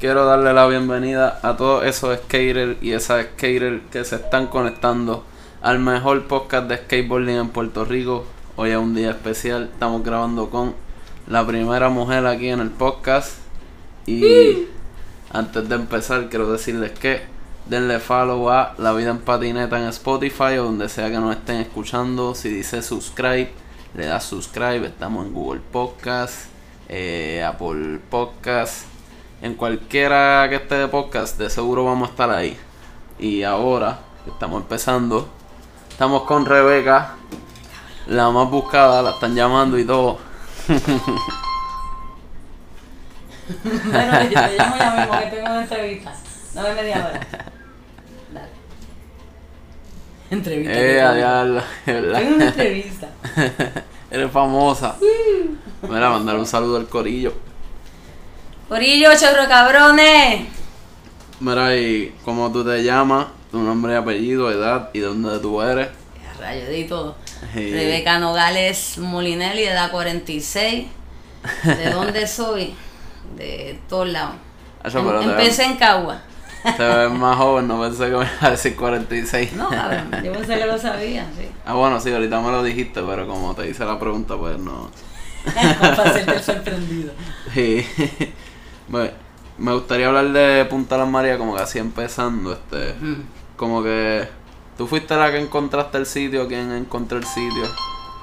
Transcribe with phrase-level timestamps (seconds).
[0.00, 5.24] quiero darle la bienvenida a todos esos skaters y esas skaters que se están conectando
[5.60, 8.24] al mejor podcast de skateboarding en Puerto Rico.
[8.56, 10.74] Hoy es un día especial, estamos grabando con
[11.26, 13.36] la primera mujer aquí en el podcast.
[14.06, 14.68] Y
[15.34, 17.20] antes de empezar, quiero decirles que
[17.66, 21.56] denle follow a La Vida en Patineta en Spotify o donde sea que nos estén
[21.56, 22.34] escuchando.
[22.34, 23.50] Si dice subscribe,
[23.94, 24.86] le das subscribe.
[24.86, 26.46] Estamos en Google Podcast,
[26.88, 28.89] eh, Apple Podcast,
[29.42, 32.56] en cualquiera que esté de podcast, de seguro vamos a estar ahí.
[33.18, 35.28] Y ahora estamos empezando,
[35.88, 37.14] estamos con Rebeca,
[38.06, 40.18] la más buscada, la están llamando y todo.
[43.74, 46.12] bueno, yo te llamo ya mismo que tengo una entrevista.
[46.54, 47.20] Dame media hora.
[48.34, 48.48] Dale.
[50.30, 50.72] Entrevista.
[50.72, 51.16] Eh, qué a cómico.
[51.16, 52.18] diablo, de verdad.
[52.18, 53.08] Tengo una entrevista.
[54.10, 54.96] Eres famosa.
[55.82, 57.32] Mira, mandar un saludo al corillo.
[58.70, 60.46] Corillo, chorro cabrones.
[61.40, 65.60] Mira, y cómo tú te llamas, tu nombre y apellido, edad y de dónde tú
[65.60, 65.88] eres.
[66.38, 67.16] Rayo de todo.
[67.52, 67.72] Sí.
[67.72, 70.86] Rebeca Nogales Molinelli, edad 46.
[71.64, 72.74] ¿De dónde soy?
[73.36, 74.36] De todos lados.
[74.84, 76.22] Eso, Em- pero Empecé en Cagua.
[76.76, 79.54] Te ves más joven, no pensé que me ibas a decir 46.
[79.54, 81.48] No, cabrón, yo pensé que lo sabía, sí.
[81.66, 84.90] Ah, bueno, sí, ahorita me lo dijiste, pero como te hice la pregunta, pues no.
[85.80, 87.12] Para hacerte sorprendido.
[87.52, 87.84] Sí.
[88.90, 89.10] Me,
[89.58, 92.94] me gustaría hablar de Punta Las Marías como que así empezando, este.
[93.00, 93.22] Mm.
[93.56, 94.28] Como que
[94.76, 97.64] tú fuiste la que encontraste el sitio, quien encontró el sitio.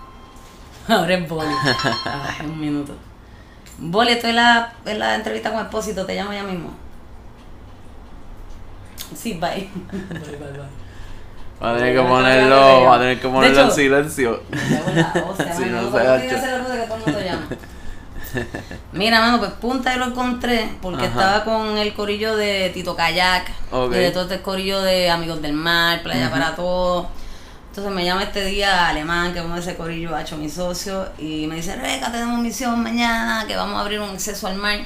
[0.88, 1.54] Ahora es Boli.
[2.06, 2.94] Ay, un minuto.
[3.78, 6.72] Boli, estoy en la, en la entrevista con Expósito, te llamo ya mismo.
[9.16, 9.70] Sí, bye.
[9.92, 10.02] Bye,
[10.38, 10.62] bye, bye.
[11.62, 14.44] Va a tener que ponerlo, va a tener que ponerlo en hecho- silencio.
[14.52, 15.50] En Sí, mano, no ¿cómo se tú
[18.94, 21.14] Mira, mano, pues punta yo lo encontré porque Ajá.
[21.14, 23.50] estaba con el corillo de Tito Kayak
[23.92, 27.08] y de todo este corillo de Amigos del Mar, Playa para Todos.
[27.70, 30.50] Entonces me llama este día Alemán, que es uno de ese corillo ha hecho mi
[30.50, 34.56] socio, y me dice, Rebeca, tenemos misión mañana, que vamos a abrir un acceso al
[34.56, 34.80] mar.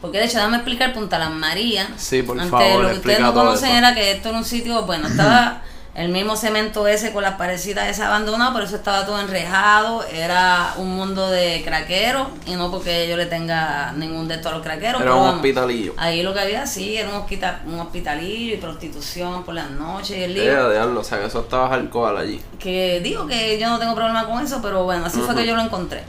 [0.00, 1.88] Porque de hecho, déjame explicar Punta Las Marías.
[1.96, 3.78] Sí, por Antes, favor, lo que ustedes no conocen eso.
[3.78, 5.62] era que esto era un sitio, bueno, estaba
[5.94, 10.72] el mismo cemento ese con las parecidas ese abandonado, pero eso estaba todo enrejado, era
[10.78, 14.64] un mundo de craqueros, y no porque yo le tenga ningún de estos a los
[14.64, 15.92] craqueros, Era pero un vamos, hospitalillo.
[15.98, 17.26] Ahí lo que había, sí, era un,
[17.72, 20.70] un hospitalillo y prostitución por las noches y el lío.
[20.70, 22.40] diablo, o sea que eso estaba alcohol allí.
[22.58, 25.54] Que digo que yo no tengo problema con eso, pero bueno, así fue que yo
[25.54, 26.02] lo encontré.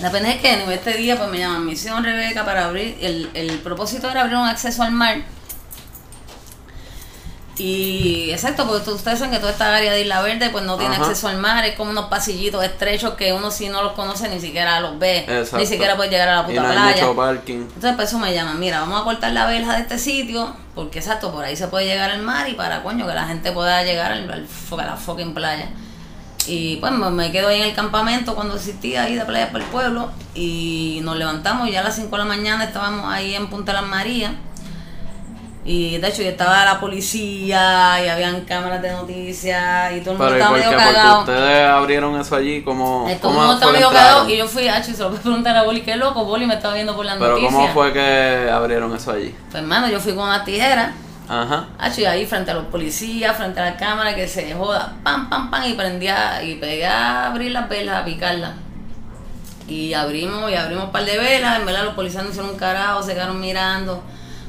[0.00, 3.30] La pena es que en este día pues me llaman Misión Rebeca para abrir, el,
[3.34, 5.18] el propósito era abrir un acceso al mar.
[7.56, 10.96] Y exacto, porque ustedes saben que toda esta área de Isla Verde pues no tiene
[10.96, 11.04] Ajá.
[11.04, 14.40] acceso al mar, es como unos pasillitos estrechos que uno si no los conoce ni
[14.40, 15.58] siquiera los ve, Exacto.
[15.58, 17.02] ni siquiera puede llegar a la Y puta no hay playa.
[17.06, 17.54] mucho parking.
[17.58, 20.98] Entonces, por eso me llaman, mira, vamos a cortar la verja de este sitio, porque
[20.98, 23.84] exacto, por ahí se puede llegar al mar y para coño, que la gente pueda
[23.84, 25.68] llegar al, a la fucking playa.
[26.46, 29.70] Y pues me, quedo ahí en el campamento cuando existía ahí de playa para el
[29.70, 33.46] pueblo y nos levantamos y ya a las 5 de la mañana estábamos ahí en
[33.48, 34.32] Punta Las Marías.
[35.66, 40.18] Y de hecho ya estaba la policía y habían cámaras de noticias y todo el
[40.18, 41.20] mundo Pero ¿y estaba medio cagado.
[41.20, 44.82] ustedes abrieron eso allí, como Todo el mundo estaba medio cagado y yo fui, ah,
[44.82, 47.16] se lo voy a preguntar a Boli, qué loco, Boli me estaba viendo por las
[47.16, 47.40] Pero.
[47.40, 49.34] ¿cómo fue que abrieron eso allí?
[49.50, 50.92] Pues hermano, yo fui con una tijera,
[51.30, 51.68] Ajá.
[51.78, 55.30] hacho, y ahí frente a los policías, frente a la cámara, que se joda, pam,
[55.30, 58.52] pam, pam, y prendía, y pegué a abrir las velas, a picarlas.
[59.66, 62.58] Y abrimos, y abrimos un par de velas, en verdad los policías no hicieron un
[62.58, 64.02] carajo, se quedaron mirando.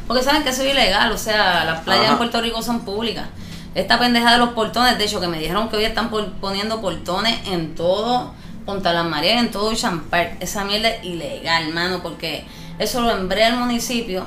[0.08, 2.12] Porque saben que eso es ilegal, o sea, las playas Ajá.
[2.14, 3.26] en Puerto Rico son públicas.
[3.74, 6.80] Esta pendeja de los portones, de hecho, que me dijeron que hoy están por- poniendo
[6.82, 8.34] portones en todo
[8.66, 10.38] Punta Las Marías, en todo Ocean Park.
[10.40, 12.46] Esa mierda es ilegal, mano, porque
[12.80, 14.26] eso lo embrea el municipio.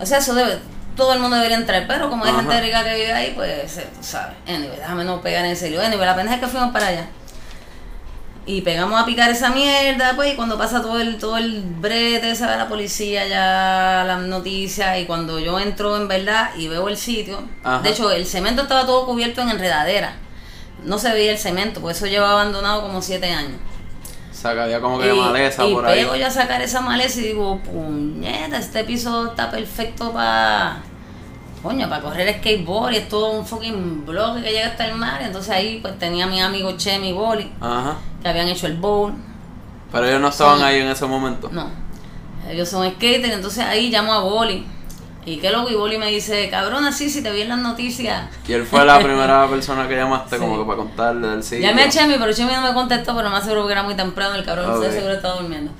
[0.00, 0.58] O sea, eso debe,
[0.96, 2.40] todo el mundo debería entrar, pero como hay Ajá.
[2.40, 4.36] gente rica que vive ahí, pues, tú sabes.
[4.48, 5.80] Anyway, déjame no pegar en serio.
[5.82, 7.06] Anyway, la pendeja es que fuimos para allá.
[8.48, 12.34] Y pegamos a picar esa mierda, pues, y cuando pasa todo el, todo el brete,
[12.36, 16.88] se ve la policía ya, las noticias, y cuando yo entro en verdad y veo
[16.88, 17.82] el sitio, Ajá.
[17.82, 20.14] de hecho, el cemento estaba todo cubierto en enredadera.
[20.84, 23.58] No se veía el cemento, porque eso lleva abandonado como siete años.
[24.44, 26.02] Había como que Y, maleza y por ahí.
[26.02, 30.82] pego yo a sacar esa maleza y digo, puñeta, este piso está perfecto para.
[31.66, 35.20] Coño, para correr skateboard y es todo un fucking bloque que llega hasta el mar.
[35.22, 37.96] Entonces ahí pues tenía a mi amigo Chemi Boli, Ajá.
[38.22, 39.12] que habían hecho el bowl.
[39.90, 40.64] Pero ellos no estaban Sí.
[40.64, 41.48] ahí en ese momento.
[41.52, 41.68] No,
[42.48, 44.64] ellos son skaters, entonces ahí llamo a Boli.
[45.24, 48.28] Y qué loco, y Boli me dice, cabrón, así si te vi en las noticias.
[48.46, 50.40] Y él fue la primera persona que llamaste Sí.
[50.40, 51.66] como que para contarle del sitio.
[51.66, 54.36] Llamé a Chemi, pero Chemi no me contestó, pero más seguro que era muy temprano,
[54.36, 54.82] el cabrón Ok.
[54.82, 55.72] de seguro estaba durmiendo.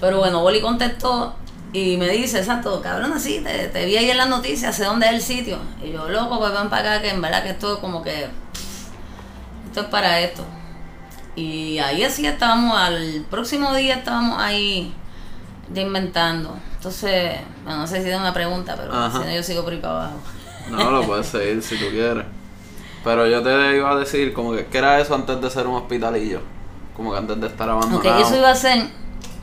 [0.00, 1.34] Pero bueno, Boli contestó
[1.72, 5.06] Y me dice, exacto, cabrón, así, te, te vi ahí en las noticias, sé dónde
[5.06, 5.58] es el sitio.
[5.84, 8.28] Y yo, loco, pues ven para acá, que en verdad que esto es como que.
[9.66, 10.44] Esto es para esto.
[11.36, 14.94] Y ahí así estábamos, al próximo día estábamos ahí
[15.72, 16.56] ya inventando.
[16.76, 19.20] Entonces, bueno, no sé si es una pregunta, pero Ajá.
[19.20, 20.16] si no yo sigo por ahí para abajo.
[20.70, 22.24] No, lo puedes seguir si tú quieres.
[23.04, 25.76] Pero yo te iba a decir, como que, ¿qué era eso antes de ser un
[25.76, 26.40] hospitalillo?
[26.96, 28.16] Como que antes de estar abandonado.
[28.16, 28.88] Ok, eso iba a ser,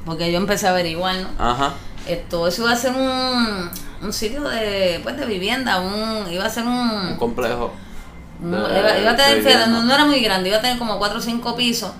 [0.06, 1.30] porque yo empecé a averiguar, ¿no?
[1.40, 1.74] Ajá.
[2.08, 3.70] Esto, eso iba a ser un,
[4.02, 7.74] un sitio de, pues, de vivienda, un, iba a ser Un un, complejo.
[8.42, 11.00] un- de- iba, iba a tener, no, no era muy grande, iba a tener como
[11.00, 11.92] 4 o 5 pisos,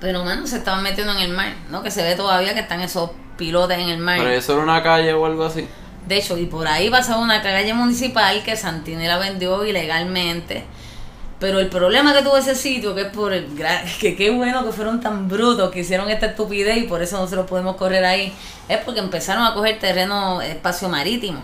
[0.00, 1.82] pero mano, se estaban metiendo en el mar, ¿no?
[1.82, 4.18] Que se ve todavía que están esos pilotes en el mar.
[4.18, 5.66] Pero eso era una calle o algo así.
[6.06, 10.64] De hecho, y por ahí pasaba una calle municipal que Santini la vendió ilegalmente.
[11.40, 13.46] Pero el problema que tuvo ese sitio, que es por el
[14.00, 17.46] que qué bueno que fueron tan brutos que hicieron esta estupidez y por eso nosotros
[17.48, 18.32] podemos correr ahí,
[18.68, 21.42] es porque empezaron a coger terreno, espacio marítimo.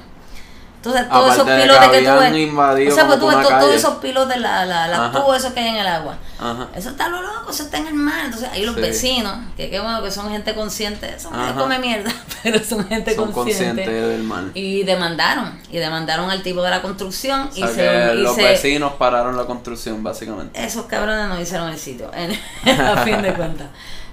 [0.86, 3.48] Entonces, todos esos Aparte de que pilotes que, tú ves, o sea, pues tú ves
[3.48, 5.12] todos esos pilotes, la, la, la Ajá.
[5.20, 6.16] tubos esos que hay en el agua.
[6.38, 6.68] Ajá.
[6.76, 8.24] Eso está lo loco, eso está en el mar.
[8.26, 8.80] Entonces, ahí los Sí.
[8.80, 12.10] vecinos, que qué bueno que son gente consciente, son gente come mierda,
[12.42, 13.84] pero son gente Son consciente.
[13.84, 14.50] conscientes del mal.
[14.54, 18.42] Y demandaron, y demandaron al tipo de la construcción O y se, y los se-
[18.42, 20.62] vecinos pararon la construcción, básicamente.
[20.64, 22.10] esos cabrones no hicieron el sitio,
[22.66, 23.68] a fin de cuentas.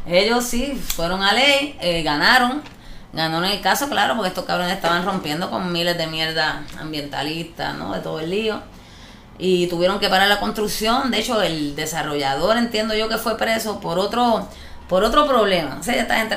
[0.05, 2.61] Ellos sí fueron a ley, eh, ganaron,
[3.13, 7.93] ganaron el caso, claro, porque estos cabrones estaban rompiendo con miles de mierda ambientalistas, ¿no?
[7.93, 8.61] De todo el lío.
[9.37, 11.11] Y tuvieron que parar la construcción.
[11.11, 14.47] De hecho, el desarrollador, entiendo yo que fue preso por otro
[14.87, 15.77] por otro problema.
[15.79, 16.35] O sea, esta gente.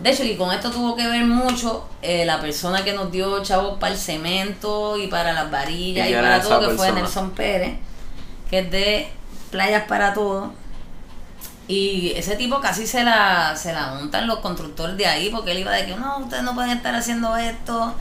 [0.00, 3.42] De hecho, y con esto tuvo que ver mucho eh, la persona que nos dio
[3.42, 6.92] chavos para el cemento y para las varillas ¿Y para todo, que fue?
[6.92, 7.74] Nelson Pérez,
[8.48, 9.12] que es de
[9.50, 10.52] Playas para Todo.
[11.68, 15.58] Y ese tipo casi se la, se la montan los constructores de ahí, porque él
[15.58, 17.94] iba de que no, ustedes no pueden estar haciendo esto.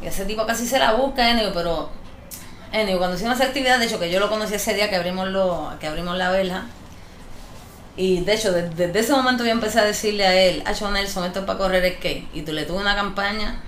[0.00, 1.90] Y ese tipo casi se la busca, Enio, pero
[2.72, 5.26] Enio, cuando hicimos esa actividad, de hecho que yo lo conocí ese día que abrimos
[5.28, 6.66] lo, que abrimos la verja,
[7.96, 11.24] y de hecho, de- desde ese momento yo empecé a decirle a él, Acho Nelson,
[11.24, 12.28] esto es para correr skate.
[12.34, 13.60] Y tú le tuve una campaña.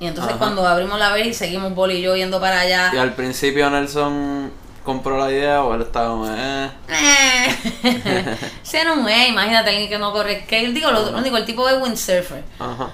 [0.00, 0.38] Y entonces Ajá.
[0.40, 2.90] cuando abrimos la verja y seguimos Boli y yo yendo para allá.
[2.92, 4.50] Y al principio Nelson
[4.84, 6.70] compró la idea o él estaba como, eh.
[6.88, 8.36] Eh.
[8.62, 10.72] Sí, era un güey, imagínate alguien que no corre skate.
[10.72, 12.44] Digo, lo, único, el tipo es windsurfer.
[12.58, 12.90] Ajá.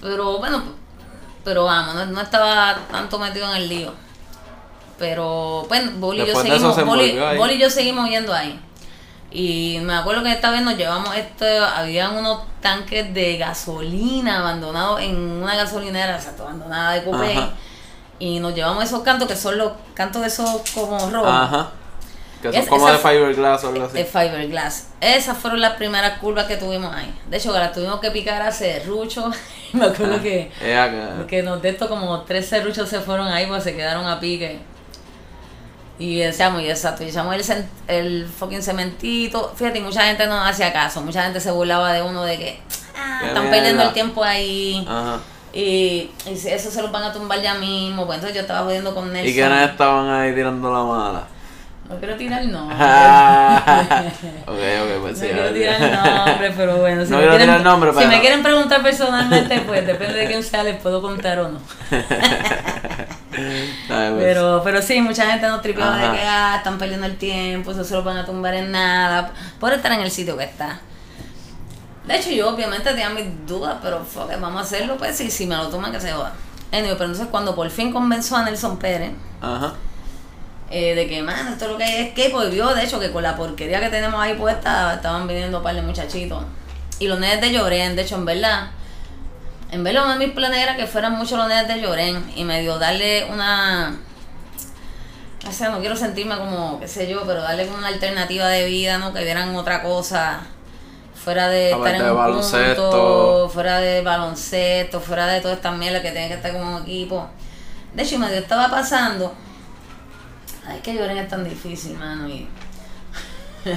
[0.00, 0.62] Pero bueno,
[1.44, 3.92] pero vamos, no, no estaba tanto metido en el lío.
[4.98, 7.18] Pero bueno, Boli y yo seguimos, se Boli.
[7.36, 8.60] Boli y yo seguimos yendo ahí.
[9.30, 15.00] Y me acuerdo que esta vez nos llevamos esto, habían unos tanques de gasolina abandonados
[15.00, 17.38] en una gasolinera, exacto, abandonada de Copey.
[18.24, 21.28] Y nos llevamos esos cantos que son los cantos esos como rojos.
[21.28, 21.70] Ajá.
[22.40, 23.94] Que son Es- como de fiberglass o algo así.
[23.96, 24.88] de fiberglass.
[25.00, 27.12] Esas fueron las primeras curvas que tuvimos ahí.
[27.28, 29.28] De hecho, que las tuvimos que picar a serrucho.
[29.72, 30.52] me acuerdo Ah, que,
[31.28, 34.60] que- nos de esto como tres serruchos se fueron ahí pues se quedaron a pique.
[35.98, 39.52] Y decíamos, y exacto, y echamos el, el fucking cementito.
[39.56, 41.00] Fíjate, mucha gente no hacía caso.
[41.00, 42.60] Mucha gente se burlaba de uno de que
[42.96, 44.84] ah, están perdiendo el tiempo ahí.
[44.88, 45.18] Ajá.
[45.52, 48.06] Y, y si eso se los van a tumbar ya mismo.
[48.06, 49.30] Pues entonces yo estaba jodiendo con Nelson.
[49.30, 51.24] ¿Y quiénes estaban ahí tirando la mala?
[51.88, 52.68] No quiero tirar no.
[52.68, 52.72] ok,
[54.46, 55.26] ok, pues sí.
[55.26, 57.04] no quiero tirar nombre, pero bueno.
[57.04, 57.62] Si No me quiero quieren, tirar
[58.36, 61.58] Si preguntar personalmente, pues depende de quién sea, les puedo contar o no.
[63.32, 64.12] Pues.
[64.18, 65.62] Pero, pero sí, mucha gente nos
[65.94, 66.12] Ajá.
[66.12, 69.32] de que ah, están perdiendo el tiempo, eso se lo van a tumbar en nada,
[69.58, 70.80] por estar en el sitio que está.
[72.06, 75.46] De hecho, yo obviamente tenía mis dudas, pero fuck, vamos a hacerlo, pues sí, si
[75.46, 76.32] me lo toman que se joda.
[76.72, 79.74] Anyway, pero entonces cuando por fin convenció a Nelson Pérez Ajá.
[80.70, 82.98] eh, de que, man, esto es lo que hay es que, pues vio, de hecho,
[82.98, 86.42] que con la porquería que tenemos ahí puesta, estaban viniendo un par de muchachitos.
[86.98, 88.70] Y los nenes de Llorén, de hecho, en verdad,
[89.70, 92.44] en verdad uno de mis planes era que fueran muchos los nenes de Llorén y
[92.44, 93.96] medio darle una...
[95.46, 98.64] O sea, no quiero sentirme como, qué sé yo, pero darle como una alternativa de
[98.64, 99.12] vida, ¿no?
[99.12, 100.40] Que vieran otra cosa
[101.24, 102.82] fuera de estar en de un baloncesto.
[102.90, 107.28] punto, fuera de baloncesto, fuera de toda esta mierda que tienen que estar como equipo.
[107.94, 109.32] De hecho, y medio estaba pasando.
[110.66, 112.28] Ay, que lloren es tan difícil, mano.
[112.28, 112.48] Y...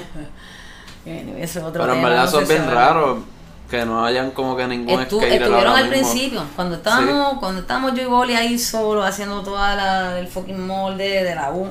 [1.06, 3.24] Anyway, ese es otro Pero en tema, verdad no eso si bien ahora- raro
[3.70, 5.90] que no hayan como que ningún Estu- skater estuvieron al mismo.
[6.12, 10.66] principio, cuando estábamos, cuando estábamos yo y Boli ahí solo haciendo toda la, el fucking
[10.66, 11.68] molde de la U.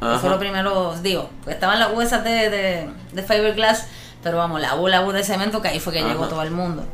[0.00, 0.18] Ajá.
[0.20, 3.86] fue lo primero, digo, pues estaban las U esas de, de, de fiberglass,
[4.22, 6.08] pero vamos, la U, la U de cemento, que ahí fue que Ajá.
[6.08, 6.86] llegó todo el mundo.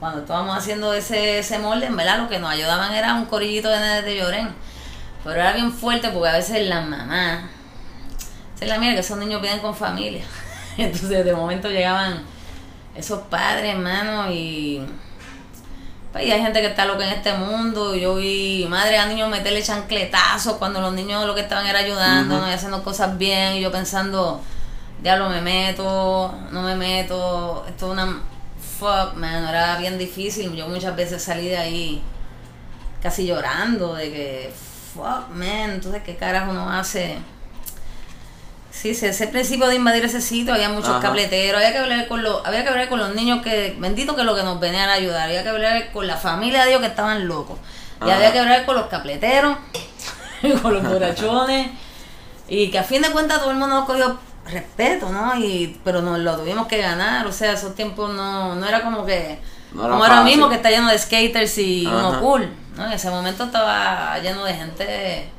[0.00, 3.68] Cuando estábamos haciendo ese, ese molde, en verdad lo que nos ayudaban era un corillito
[3.68, 4.48] de nenes de llorén.
[5.22, 7.44] Pero era bien fuerte porque a veces las mamás,
[8.56, 10.24] esa es la mierda, que esos niños vienen con familia.
[10.76, 12.22] Entonces de momento llegaban
[12.94, 14.84] esos padres, hermano, y...
[16.12, 17.94] Pues, y hay gente que está loca en este mundo.
[17.94, 22.46] Yo vi madre a niños meterle chancletazos cuando los niños lo que estaban era ayudando
[22.46, 23.54] y haciendo cosas bien.
[23.54, 24.42] Y yo pensando,
[25.02, 27.64] diablo, me meto, no me meto.
[27.68, 28.22] Esto es una.
[28.78, 30.54] Fuck, man, era bien difícil.
[30.54, 32.02] Yo muchas veces salí de ahí
[33.02, 34.52] casi llorando de que,
[34.94, 37.16] fuck, man, entonces, ¿qué carajo uno hace?
[38.70, 42.44] Sí, ese principio de invadir ese sitio, había muchos cableteros, había que hablar con los,
[42.46, 45.28] había que hablar con los niños que, bendito que lo que nos venían a ayudar,
[45.28, 47.58] había que hablar con la familia de Dios que estaban locos,
[48.04, 49.58] y había que hablar con los cableteros,
[50.62, 51.70] con los borrachones,
[52.48, 55.36] y que a fin de cuentas todo el mundo nos cogió respeto, ¿no?
[55.36, 59.04] Y, pero nos lo tuvimos que ganar, o sea, esos tiempos no, no era como
[59.04, 59.38] que,
[59.72, 62.86] como ahora mismo que está lleno de skaters y uno cool, ¿no?
[62.86, 65.30] En ese momento estaba lleno de gente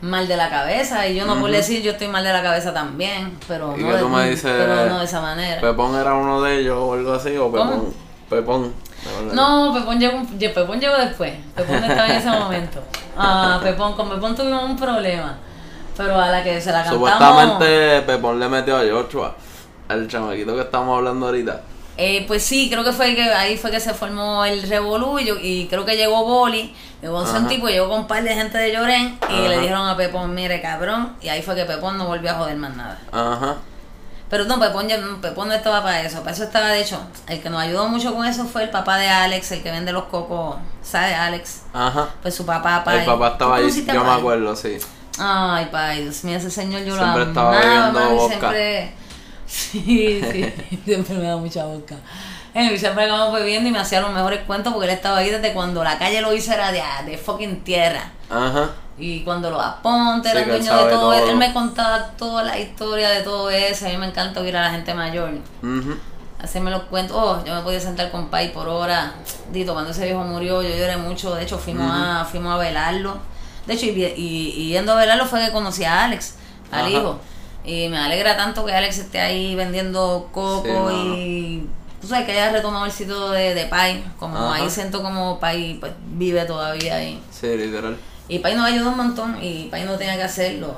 [0.00, 2.72] mal de la cabeza y yo no puedo decir yo estoy mal de la cabeza
[2.74, 5.60] también, pero, no, de, pero no de esa manera.
[5.60, 7.94] Pepón era uno de ellos o algo así, o Pepón.
[8.28, 8.74] Pepón.
[9.32, 11.32] No, Pepón llegó, Pepón llegó después.
[11.54, 12.82] Pepón estaba en ese momento.
[13.16, 15.38] Ah, Pepón, con Pepón tuvimos un problema.
[15.96, 17.10] Pero a la que se la cantamos...
[17.10, 19.34] Supuestamente Pepón le metió a Joshua,
[19.88, 21.60] al chamaquito que estamos hablando ahorita.
[21.96, 25.68] Eh, pues sí, creo que fue que ahí fue que se formó el revolú y,
[25.68, 29.16] creo que llegó Boli, llegó un tipo, llegó con un par de gente de Llorén
[29.28, 32.34] y le dijeron a Pepón, mire cabrón, y ahí fue que Pepón no volvió a
[32.34, 32.98] joder más nada.
[33.12, 33.56] Ajá.
[34.28, 34.88] Pero no, Pepón,
[35.22, 38.12] Pepón no estaba para eso, para eso estaba de hecho, el que nos ayudó mucho
[38.12, 41.62] con eso fue el papá de Alex, el que vende los cocos, ¿sabes Alex?
[41.72, 42.08] Ajá.
[42.22, 44.78] Pues su papá, pa, El papá estaba ahí, yo me acuerdo, sí.
[45.18, 47.58] Ay, pai, Dios mío, ese señor yo siempre lo amaba.
[47.58, 48.94] Estaba bebiendo siempre
[49.46, 51.96] Sí, sí, siempre me da mucha boca.
[52.52, 55.82] Siempre acabamos bebiendo y me hacía los mejores cuentos porque él estaba ahí desde cuando
[55.82, 58.10] la calle lo hizo era de, de fucking tierra.
[58.30, 58.70] Ajá.
[58.96, 63.22] Y cuando los apontes era dueño de todo, él, me contaba toda la historia de
[63.22, 63.86] todo eso.
[63.86, 65.30] A mí me encanta oír a la gente mayor.
[66.40, 67.16] Hacerme los cuentos.
[67.18, 69.14] Oh, yo me podía sentar con Pai por hora.
[69.50, 71.34] Dito, cuando ese viejo murió, yo lloré mucho.
[71.34, 73.18] De hecho, fuimos, a, fuimos a velarlo.
[73.66, 76.34] De hecho, y, y, yendo a velarlo fue que conocí a Alex,
[76.70, 77.18] al hijo.
[77.64, 81.66] Y me alegra tanto que Alex esté ahí vendiendo coco y
[82.00, 84.04] tú sabes que haya retomado el sitio de, de Pai.
[84.18, 87.22] Como ahí siento como Pai pues, vive todavía ahí.
[87.30, 87.96] Sí, literal.
[88.28, 90.74] Y Pai nos ayudó un montón y Pai no tenía que hacerlo.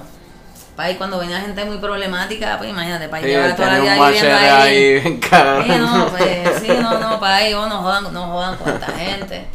[0.76, 4.44] Pai cuando venía gente muy problemática, pues imagínate, Pai lleva toda la vida viviendo ahí.
[4.44, 8.92] ahí sí, no, pues, sí, no, no, Pai, oh, no jodan, no jodan con esta
[8.92, 9.46] gente.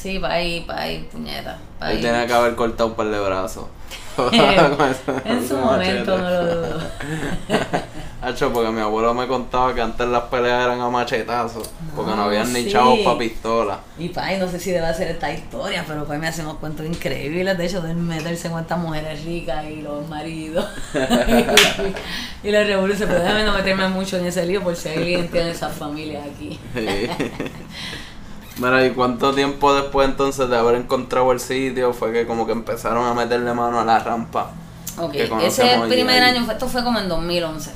[0.00, 1.58] Sí, Pai, Pai, puñeta.
[1.80, 1.96] Pai.
[1.96, 3.64] Él tenía que haber cortado un par de brazos.
[5.24, 6.80] en su momento no lo dudo.
[8.22, 12.24] Hacho, porque mi abuelo me contaba que antes las peleas eran a machetazos, porque no,
[12.24, 13.80] habían ni chavos para pistola.
[13.96, 17.56] Y pai, no sé si debe hacer esta historia, pero pues me hacemos cuentos increíbles,
[17.56, 20.66] de hecho, de meterse con estas mujeres ricas y los maridos.
[22.42, 25.50] y, la revolución, pero déjame no meterme mucho en ese lío por si alguien tiene
[25.50, 26.58] esas familias aquí.
[28.58, 32.52] Mira, ¿y cuánto tiempo después entonces de haber encontrado el sitio fue que como que
[32.52, 34.50] empezaron a meterle mano a la rampa?
[34.98, 37.70] Ok, ese primer año, esto fue como en 2011.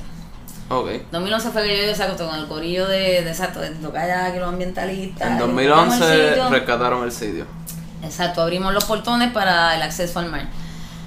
[0.69, 0.89] Ok.
[1.11, 5.31] 2011 fue que yo, exacto, con el corillo de, de exacto, de que los ambientalistas.
[5.31, 7.45] En 2011 rescataron el sitio.
[8.03, 10.47] Exacto, abrimos los portones para el acceso al mar.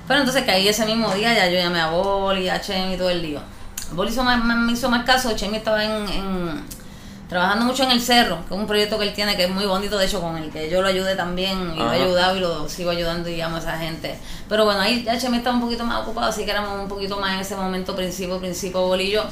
[0.09, 2.97] Pero entonces que ahí ese mismo día ya yo llamé a Boli, a Chemi y
[2.97, 3.41] todo el lío.
[3.93, 6.65] Boli hizo más, me hizo más caso, Chemi estaba en
[7.29, 9.67] trabajando mucho en el cerro, que es un proyecto que él tiene que es muy
[9.67, 12.41] bonito, de hecho, con el que yo lo ayudé también y lo he ayudado y
[12.41, 14.17] lo sigo ayudando, digamos, a esa gente.
[14.49, 17.19] Pero bueno, ahí ya Chemi estaba un poquito más ocupado, así que éramos un poquito
[17.19, 19.25] más en ese momento, principio, principio, bolillo.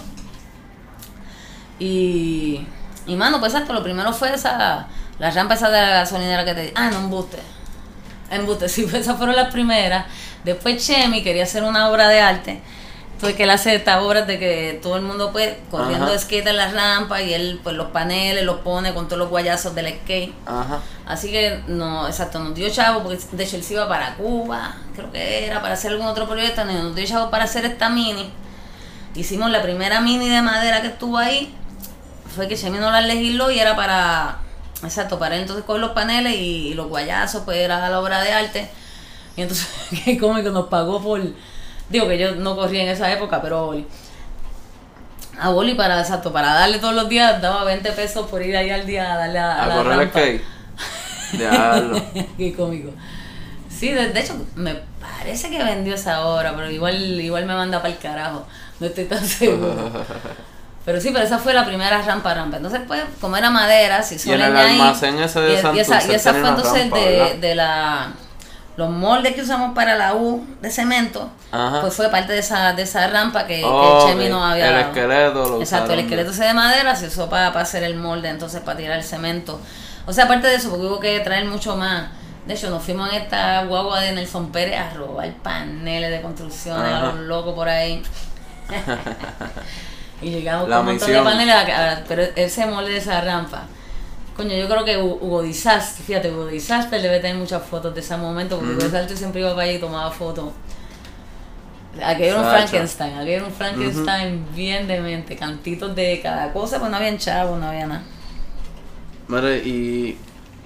[1.79, 2.67] Y,
[3.07, 6.55] y mano, pues exacto, lo primero fue esa, la rampa esa de la gasolinera que
[6.55, 7.39] te Ah, no, embuste.
[8.31, 10.07] Embuste, sí, pues esas fueron las primeras.
[10.45, 12.63] Después Chemi quería hacer una obra de arte
[13.19, 16.47] fue que él hace estas obras de que todo el mundo pues corriendo de skate
[16.49, 19.89] en las rampas y él pues los paneles los pone con todos los guayazos del
[20.01, 20.35] skate.
[20.47, 20.81] Ajá.
[21.07, 24.75] Así que no, exacto, nos dio chavo porque de hecho él se iba para Cuba,
[24.95, 28.31] creo que era para hacer algún otro proyecto, nos dio chavo para hacer esta mini.
[29.15, 31.55] Hicimos la primera mini de madera que estuvo ahí,
[32.35, 34.39] fue que Chemi no la legisló y era para,
[34.83, 38.33] exacto, para él entonces con los paneles y, los guayazos pues era la obra de
[38.33, 38.71] arte.
[39.37, 39.69] Y entonces,
[40.05, 41.21] qué cómico, nos pagó por
[41.95, 43.87] Digo que yo no corría en esa época, pero Boli.
[45.39, 48.69] A Boli para, exacto, para darle todos los días, daba 20 pesos por ir ahí
[48.69, 50.19] al día a darle a, a, la correr rampa.
[52.37, 52.91] Qué cómico.
[53.71, 57.95] Sí, de, hecho, me parece que vendió esa obra, pero igual, igual me manda para
[57.95, 58.45] el carajo.
[58.81, 59.93] No estoy tan seguro.
[60.85, 62.59] Pero sí, pero esa fue la primera rampa rampa.
[62.59, 66.15] Entonces, pues, como era madera, si Y en el almacén ese de y, esa, y
[66.15, 68.13] esa fue entonces de, de, la
[68.77, 71.81] los moldes que usamos para la U de cemento, Ajá.
[71.81, 74.31] pues fue parte de esa, de esa rampa que, que el Chemi ok.
[74.31, 74.87] no había El dado.
[74.89, 78.61] esqueleto lo Exacto, el esqueleto ese de madera se usó para, hacer el molde, entonces
[78.63, 79.61] para tirar el cemento.
[80.07, 82.09] O sea, aparte de eso, porque hubo que traer mucho más.
[82.47, 86.79] De hecho, nos fuimos en esta guagua de Nelson Pérez a robar paneles de construcción
[86.79, 87.07] a Ajá.
[87.07, 88.03] los locos por ahí.
[90.23, 93.21] y llegamos La con un montón de paneles, a- a- pero ese molde de esa
[93.21, 93.63] rampa.
[94.37, 98.01] Coño, yo creo que Hu- Hugo Disaster, fíjate, Hugo Disaster debe tener muchas fotos de
[98.01, 100.51] ese momento, porque Hugo siempre iba para allá y tomaba fotos.
[102.03, 102.45] Aquello era un.
[102.51, 107.59] Frankenstein, aquello era un Frankenstein bien demente, cantitos de cada cosa, pues no habían chavos,
[107.61, 108.03] no había nada.
[109.29, 110.19] Mire, ¿y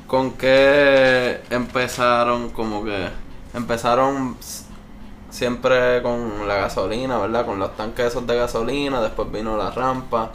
[0.07, 2.51] con qué empezaron?
[2.51, 3.09] Como que
[3.55, 4.37] empezaron
[5.31, 7.45] siempre con la gasolina, ¿verdad?
[7.45, 10.33] Con los tanques esos de gasolina, después vino la rampa.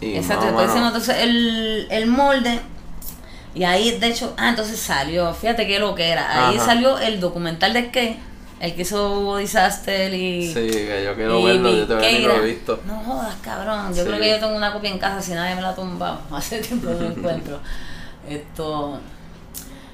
[0.00, 2.60] Y Exacto, más o después entonces el, el molde.
[3.54, 6.48] Y ahí, de hecho, ah, entonces salió, fíjate qué lo que era.
[6.48, 6.66] Ahí Ajá.
[6.66, 8.16] salió el documental de skate,
[8.60, 10.46] el que hizo Hugo Disaster y.
[10.46, 12.80] Sí, que yo quiero verlo, yo todavía ni lo he visto.
[12.86, 13.88] No jodas, cabrón.
[13.94, 14.08] Yo Sí.
[14.08, 16.20] creo que yo tengo una copia en casa si nadie me la ha tumbado.
[16.32, 17.58] Hace tiempo no lo encuentro.
[18.28, 19.00] Esto.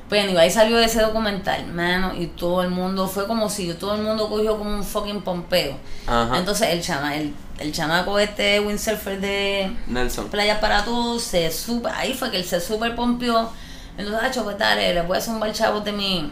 [0.08, 3.94] Pues anyway, ahí salió ese documental, mano, y todo el mundo fue como si todo
[3.94, 5.76] el mundo cogió como un fucking pompeo.
[6.06, 6.38] Ajá.
[6.38, 10.28] Entonces el chama, el, el chamaco este windsurfer de Nelson.
[10.28, 13.50] Playa para Todos se super, ahí fue que él se super pompió.
[13.96, 16.30] Entonces, ah, pues dale, le voy a zumbar chavos de mi,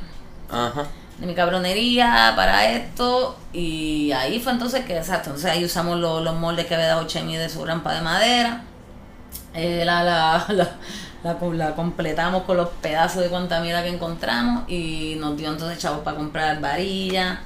[0.50, 0.87] Ajá.
[1.19, 3.38] de mi cabronería para esto.
[3.52, 7.07] Y ahí fue entonces que, exacto, entonces ahí usamos los, los moldes que había dado
[7.07, 8.64] Chemi de su rampa de madera.
[9.55, 10.71] Eh, la, la, la,
[11.23, 15.79] la, la completamos con los pedazos de cuanta mierda que encontramos y nos dio entonces
[15.79, 17.38] chavos para comprar varillas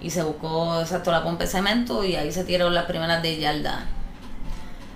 [0.00, 3.38] y se buscó exacto la pompa de cemento y ahí se tiraron las primeras de
[3.38, 3.84] yarda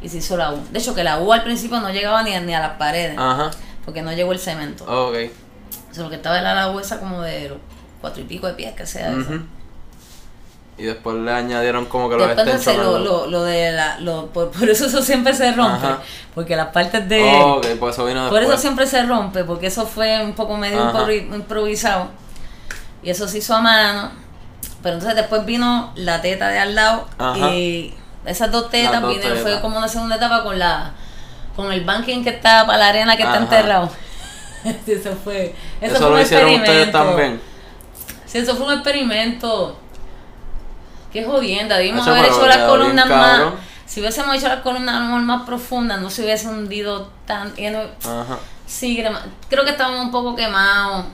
[0.02, 0.60] y se hizo la U.
[0.70, 3.16] De hecho que la U al principio no llegaba ni a, ni a las paredes
[3.18, 3.50] Ajá.
[3.84, 4.84] porque no llegó el cemento.
[4.84, 5.16] Ok.
[5.90, 7.58] O sea, lo que estaba la U esa como de los
[8.00, 9.10] cuatro y pico de pies que sea.
[9.10, 9.40] Ujú.
[10.80, 14.50] Y después le añadieron como que los Después lo, lo, lo de la, lo, por,
[14.50, 15.98] por eso eso siempre se rompe, Ajá.
[16.34, 17.22] porque las partes de...
[17.22, 20.82] Oh, pues eso vino Por eso siempre se rompe, porque eso fue un poco medio
[20.82, 21.12] Ajá.
[21.12, 22.08] improvisado.
[23.02, 24.10] Y eso se hizo a mano.
[24.82, 27.06] Pero entonces después vino la teta de al lado.
[27.18, 27.50] Ajá.
[27.50, 30.92] Y esas dos tetas vinieron, fue como una segunda etapa con la
[31.56, 33.90] con el banking que está para la arena que está enterrado.
[34.86, 35.54] eso fue.
[35.80, 36.98] Eso, Eso, fue lo un hicieron ustedes experimento.
[36.98, 37.40] también.
[38.26, 39.79] Sí, eso fue un experimento.
[41.12, 43.42] Qué jodienda, debimos haber hecho las columnas más.
[43.86, 47.52] Si hubiésemos hecho las columnas más profundas, no se hubiese hundido tan.
[47.58, 48.38] no- Ajá.
[48.66, 49.02] Sí,
[49.48, 51.06] creo que estábamos un poco quemados.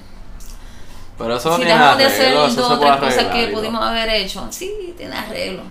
[1.16, 4.94] Pero eso si dejamos de hacer dos o tres cosas que pudimos haber hecho, sí,
[4.98, 5.62] tiene arreglo.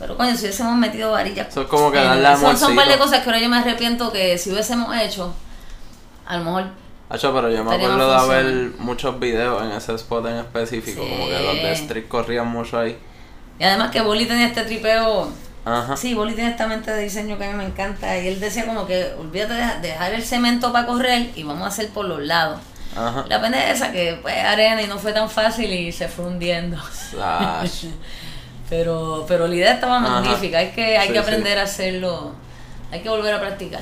[0.00, 1.46] Pero coño, si hubiésemos metido varillas.
[1.48, 3.48] Eso es como que eh, darle son, son un par de cosas que ahora yo
[3.48, 5.32] me arrepiento que si hubiésemos hecho,
[6.26, 6.64] a lo mejor.
[7.10, 8.72] Hacho, pero yo me acuerdo de funcional.
[8.78, 11.82] muchos videos en ese spot en específico, como que los de Sí.
[11.82, 12.98] Street corrían mucho ahí.
[13.60, 15.28] Y además que Boli tenía este tripeo.
[15.64, 15.96] Ajá.
[15.96, 18.18] Sí, Boli tiene esta mente de diseño que a mí me encanta.
[18.18, 21.66] Y él decía como que olvídate de dejar el cemento para correr y vamos a
[21.66, 22.58] hacer por los lados.
[22.96, 23.24] Ajá.
[23.28, 26.24] La pena es esa que pues arena y no fue tan fácil y se fue
[26.26, 26.76] hundiendo.
[28.68, 30.08] Pero, pero la idea estaba Ajá.
[30.20, 31.24] magnífica, hay que, hay Sí, que sí.
[31.24, 32.32] aprender a hacerlo,
[32.92, 33.80] hay que volver a practicar.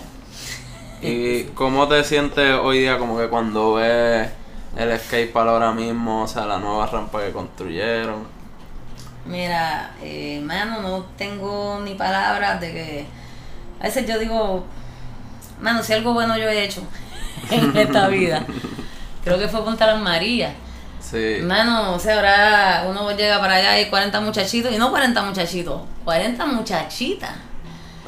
[1.02, 4.30] ¿Y cómo te sientes hoy día como que cuando ves
[4.78, 8.26] el skate para ahora mismo, o sea, la nueva rampa que construyeron?
[9.28, 13.06] Mira, eh, mano, no tengo ni palabras de que
[13.78, 14.64] a veces yo digo,
[15.60, 16.82] mano, si algo bueno yo he hecho
[17.50, 18.44] en esta vida,
[19.22, 20.54] creo que fue Punta Las Marías.
[21.00, 21.38] Sí.
[21.42, 25.22] Mano, o sea, ahora uno llega para allá y hay 40 muchachitos, y no 40
[25.22, 27.30] muchachitos, 40 muchachitas.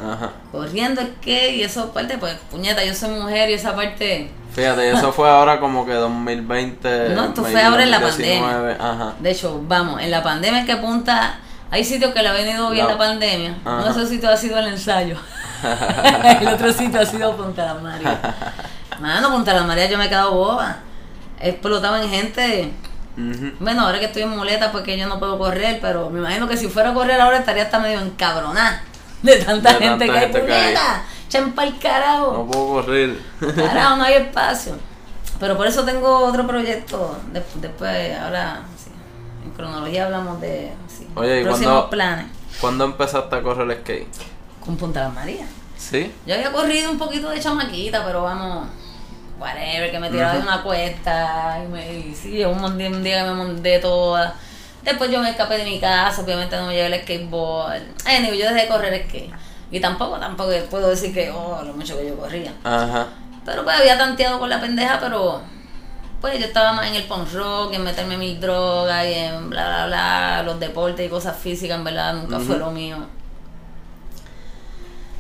[0.03, 0.33] Ajá.
[0.51, 4.91] Corriendo es que, y eso parte, pues, puñeta, yo soy mujer y esa parte, Fíjate,
[4.91, 7.11] eso fue ahora como que 2020.
[7.11, 9.15] No, esto fue ahora en la 2019, Ajá.
[9.19, 11.39] de hecho, vamos, en la pandemia es que punta,
[11.71, 13.91] hay sitios que le ha venido bien La- la pandemia, uno de Ajá.
[13.91, 15.17] esos sitios ha sido el ensayo,
[16.41, 18.17] el otro sitio ha sido Punta Las Marías.
[19.01, 20.77] Mano, Punta Las Marías yo me he quedado boba,
[21.41, 22.73] he explotado en gente,
[23.61, 26.57] bueno, ahora que estoy en muleta porque yo no puedo correr, pero me imagino que
[26.57, 28.83] si fuera a correr ahora estaría hasta medio encabronada
[29.23, 30.75] de tanta De gente tanta que hay, gente que hay.
[31.31, 32.33] Echen pa'l carajo.
[32.33, 33.17] No puedo correr.
[33.55, 34.75] Carajo, no hay espacio.
[35.39, 37.17] Pero por eso tengo otro proyecto.
[37.33, 38.91] de- después, ahora, sí,
[39.45, 42.27] en cronología hablamos de sí, Oye, ¿y próximos planes
[42.61, 44.07] ¿Cuándo empezaste a correr skate?
[44.63, 45.49] con Punta Las Marías.
[45.79, 46.13] ¿Sí?
[46.27, 48.69] Yo había corrido un poquito de chamaquita, pero vamos,
[49.39, 51.59] whatever, que me tiraba de una cuesta.
[51.65, 54.35] Y, me, y sí, un, día que me monté toda.
[54.83, 57.81] Después yo me escapé de mi casa, obviamente no me llevé el skateboard.
[58.05, 59.33] Anyway, yo dejé de correr skate.
[59.71, 62.53] Y tampoco, tampoco puedo decir que, oh, lo mucho que yo corría.
[62.65, 63.07] Ajá.
[63.45, 65.41] Pero pues había tanteado con la pendeja, pero
[66.21, 69.49] pues yo estaba más en el punk rock, en meterme en mil drogas y en
[69.49, 72.99] bla, bla, bla, los deportes y cosas físicas, en verdad, nunca fue lo mío.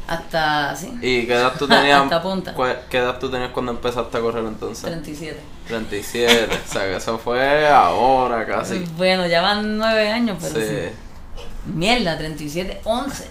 [0.07, 0.93] Hasta, sí.
[1.01, 2.01] ¿Y qué edad tú tenías?
[2.05, 2.53] Hasta punta.
[2.53, 4.83] cu- ¿Qué edad tú tenías cuando empezaste a correr entonces?
[4.85, 5.41] 37.
[5.69, 6.61] 37.
[6.69, 8.81] o sea, que eso fue ahora casi.
[8.97, 10.67] Bueno, ya van nueve años, pero sí.
[10.67, 11.43] Sí.
[11.73, 13.31] Mierda, 37, 11.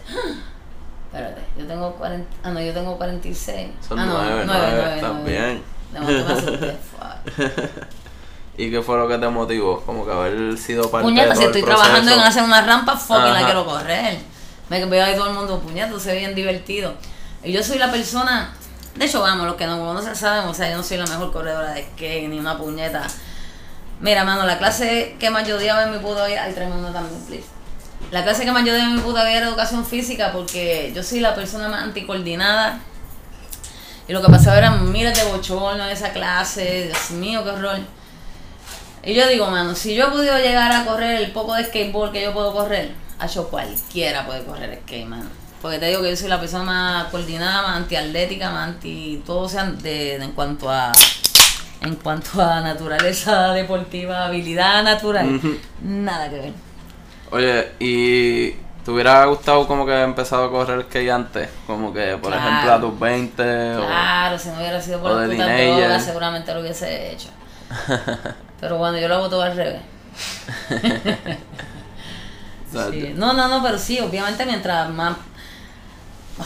[1.11, 2.27] Espérate, yo tengo 40.
[2.43, 3.67] Ah, no, yo tengo 46.
[3.87, 5.31] Son ah, no, nueve, nueve, nueve, nueve, estás nueve.
[5.31, 5.63] bien.
[5.91, 7.89] De fuck.
[8.57, 9.81] ¿Y qué fue lo que te motivó?
[9.81, 11.83] Como que haber sido parte de Puñeta, todo si el estoy proceso.
[11.83, 14.19] trabajando en hacer una rampa, fucking la quiero correr.
[14.69, 16.93] Me veo ahí todo el mundo, puñeta, se ve bien divertido.
[17.43, 18.53] Y yo soy la persona,
[18.95, 21.31] de hecho, vamos, los que no conocen saben, o sea, yo no soy la mejor
[21.31, 23.07] corredora de skate ni una puñeta.
[23.99, 26.93] Mira, mano, la clase que más yo odiaba en mi puta vida, ay, tráeme una
[26.93, 27.47] también, please.
[28.11, 31.19] La clase que más yo en mi puta vida era educación física porque yo soy
[31.19, 32.79] la persona más anticoordinada.
[34.07, 37.79] Y lo que pasaba eran miles de bochornos en esa clase, Dios mío, qué horror.
[39.03, 42.11] Y yo digo, mano, si yo he podido llegar a correr el poco de skateboard
[42.11, 42.91] que yo puedo correr,
[43.23, 45.29] hecho cualquiera puede correr skate, mano.
[45.61, 49.21] Porque te digo que yo soy la persona más coordinada, más antiatlética, más anti.
[49.25, 50.91] todo sea de, en cuanto a.
[51.81, 55.39] En cuanto a naturaleza deportiva, habilidad natural,
[55.81, 56.68] nada que ver.
[57.31, 58.51] Oye, ¿y
[58.83, 61.49] te hubiera gustado como que empezado a correr skate antes?
[61.67, 62.47] Como que, por Claro.
[62.47, 63.85] ejemplo, a tus 20 o...
[63.85, 65.75] Claro, si no hubiera sido por teenager.
[65.79, 67.29] drogas, seguramente lo hubiese hecho.
[68.59, 69.81] Pero bueno, yo lo hago todo al revés.
[72.71, 73.13] Sí.
[73.15, 75.15] No, no, no, pero sí, obviamente mientras más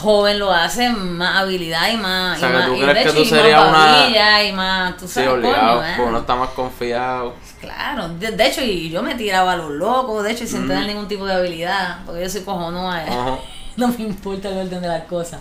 [0.02, 2.38] joven lo hace, más habilidad y más.
[2.38, 4.96] O sea, y que más tú crees que tú serías una- y más.
[4.98, 5.94] Tú Sí, sabes, obligado, coño, ¿eh?
[5.98, 7.34] porque uno está más confiado.
[7.64, 10.68] Claro, de, de hecho, y yo me tiraba a los locos, de hecho, y sin
[10.68, 13.10] tener ningún tipo de habilidad, porque yo soy cojonúa, ¿eh?
[13.10, 13.38] Ajá.
[13.78, 15.40] no me importa el orden de las cosas.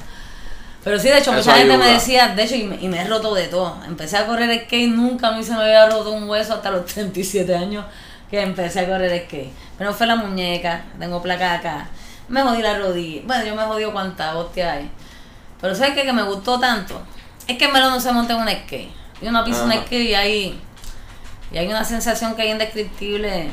[0.85, 3.01] Pero sí, de hecho, Eso mucha gente me decía, de hecho, y me, y me
[3.01, 3.77] he roto de todo.
[3.87, 6.87] Empecé a correr skate, nunca a mí se me había roto un hueso hasta los
[6.93, 7.85] 37 años
[8.31, 9.53] que empecé a correr skate.
[9.79, 11.89] Pero fue la muñeca, tengo placa acá.
[12.29, 13.23] Me jodí la rodilla.
[13.25, 14.91] Bueno, yo me jodí cuánta hostia hay.
[15.61, 16.05] Pero ¿sabes qué?
[16.05, 17.03] Que me gustó tanto.
[17.47, 18.91] Es que en no se monta en un skate.
[19.21, 20.61] Y uno pisa un skate y hay,
[21.53, 23.51] y hay una sensación que hay indescriptible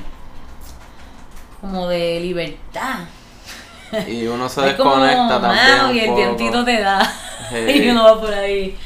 [1.61, 2.99] como de libertad.
[4.07, 6.17] Y uno se como, desconecta también y el poco.
[6.17, 7.13] vientito te da.
[7.51, 8.77] Y uno va por ahí.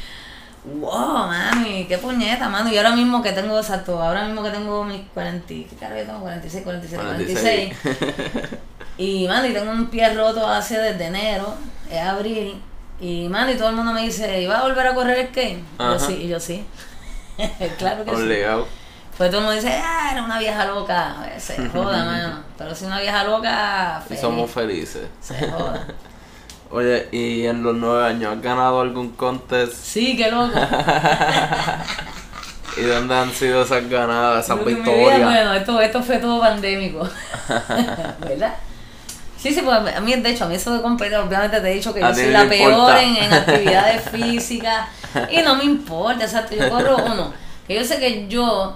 [0.64, 2.72] Wow, mami, qué puñeta, mano.
[2.72, 6.06] Y ahora mismo que tengo, exacto, ahora mismo que tengo mis 40, ¿qué carajo yo
[6.06, 6.20] tengo?
[6.20, 7.76] 46, 47, 46.
[7.82, 8.60] 46.
[8.96, 11.54] Y, mano, y tengo un pie roto hace desde enero,
[11.90, 12.62] es abril.
[13.00, 15.58] Y, mano, y todo el mundo me dice, ¿y vas a volver a correr skate?
[15.58, 16.64] Y yo sí, y yo sí.
[17.78, 18.16] claro que sí.
[19.16, 21.14] Pues todo el mundo dice, ah, era una vieja loca.
[21.38, 22.40] Se joda, mano.
[22.58, 24.20] Pero si una vieja loca, Y feliz.
[24.20, 25.06] somos felices.
[25.20, 25.86] Se joda.
[26.70, 29.74] Oye, ¿y en los nueve años has ganado algún contest?
[29.74, 30.58] Sí, qué loco.
[32.76, 35.22] ¿Y dónde han sido esas ganadas, esas victorias?
[35.22, 37.08] bueno, esto, esto fue todo pandémico.
[38.18, 38.54] ¿Verdad?
[39.38, 41.74] Sí, sí, pues a mí, de hecho, a mí eso de competir, obviamente te he
[41.74, 44.88] dicho que A yo soy la peor en, en actividades físicas
[45.30, 47.32] y no me importa, exacto, yo corro uno,
[47.68, 48.74] que yo sé que yo,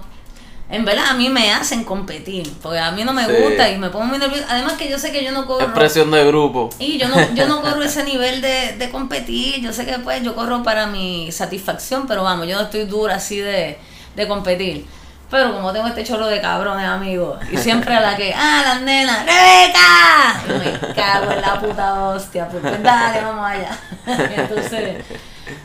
[0.69, 3.31] en verdad a mí me hacen competir, porque a mí no me Sí.
[3.41, 5.65] gusta y me pongo muy nerviosa, además que yo sé que yo no corro...
[5.65, 6.69] Es presión de grupo.
[6.79, 9.61] Y yo no, yo no corro ese nivel de, de competir.
[9.61, 13.15] Yo sé que pues yo corro para mi satisfacción, pero vamos, yo no estoy dura
[13.15, 13.79] así de,
[14.15, 14.85] de competir.
[15.31, 18.81] Pero como tengo este chorro de cabrones, amigos, y siempre a la que, ah, las
[18.81, 20.41] nenas, ¡Rebeca!
[20.47, 20.55] Yo
[20.87, 23.77] me cago en la puta hostia, pues, pues dale, vamos allá.
[24.07, 25.05] Y entonces,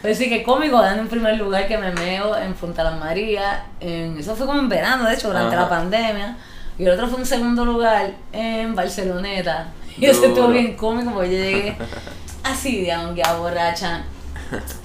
[0.02, 3.60] pues sí que cómico, dan en primer lugar que me meo en Punta Las Marías,
[3.80, 5.64] en- eso fue como en verano, de hecho, durante Ajá.
[5.64, 6.36] la pandemia.
[6.78, 9.68] Y el otro fue en segundo lugar en Barceloneta.
[9.96, 11.76] Y ese estuvo bien cómico porque yo llegué
[12.42, 14.02] así de aunque borracha.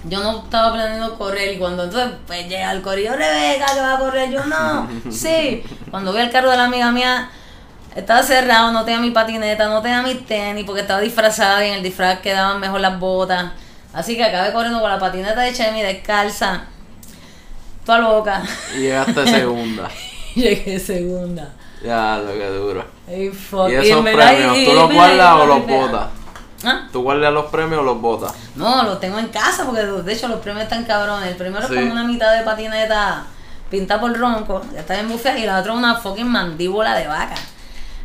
[0.05, 3.95] Yo no estaba planeando correr y cuando entonces pues llega el corillo, Rebeca, que va
[3.95, 5.63] a correr, yo no, sí.
[5.91, 7.29] Cuando vi el carro de la amiga mía,
[7.95, 11.75] estaba cerrado, no tenía mi patineta, no tenía mi tenis porque estaba disfrazada y en
[11.77, 13.45] el disfraz quedaban mejor las botas.
[13.93, 16.61] Así que acabé corriendo con la patineta de Chemi descalza,
[17.85, 18.43] toda loca.
[18.75, 19.89] Y llegaste segunda.
[20.35, 21.49] Llegué segunda.
[21.83, 22.85] Ya, lo que duro.
[23.33, 23.69] Fuck.
[23.69, 26.07] ¿Y esos premios, y- tú los guardas o los botas?
[26.63, 26.87] ¿Ah?
[26.91, 28.33] ¿Tú guardas los premios o los botas?
[28.55, 31.29] No, los tengo en casa porque de hecho los premios están cabrones.
[31.29, 31.73] El primero Sí.
[31.73, 33.23] es como una mitad de patineta
[33.71, 37.35] pintada por ronco, que está en buffet, y la otra una fucking mandíbula de vaca.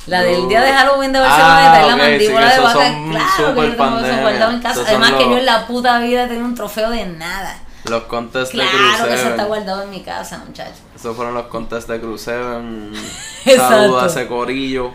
[0.07, 2.75] La del día de Halloween de Ah, Barcelona es la ok, mandíbula sí, de vaca.
[3.11, 4.81] Claro que yo tengo eso guardado en casa.
[4.87, 7.59] Además que yo en la puta vida tenía un trofeo de nada.
[7.85, 10.79] Los contests de Claro Cruise que eso está guardado en mi casa, muchachos.
[10.95, 11.97] Esos fueron los contests de.
[13.45, 13.69] Exacto.
[13.69, 14.93] Saludos a ese corillo.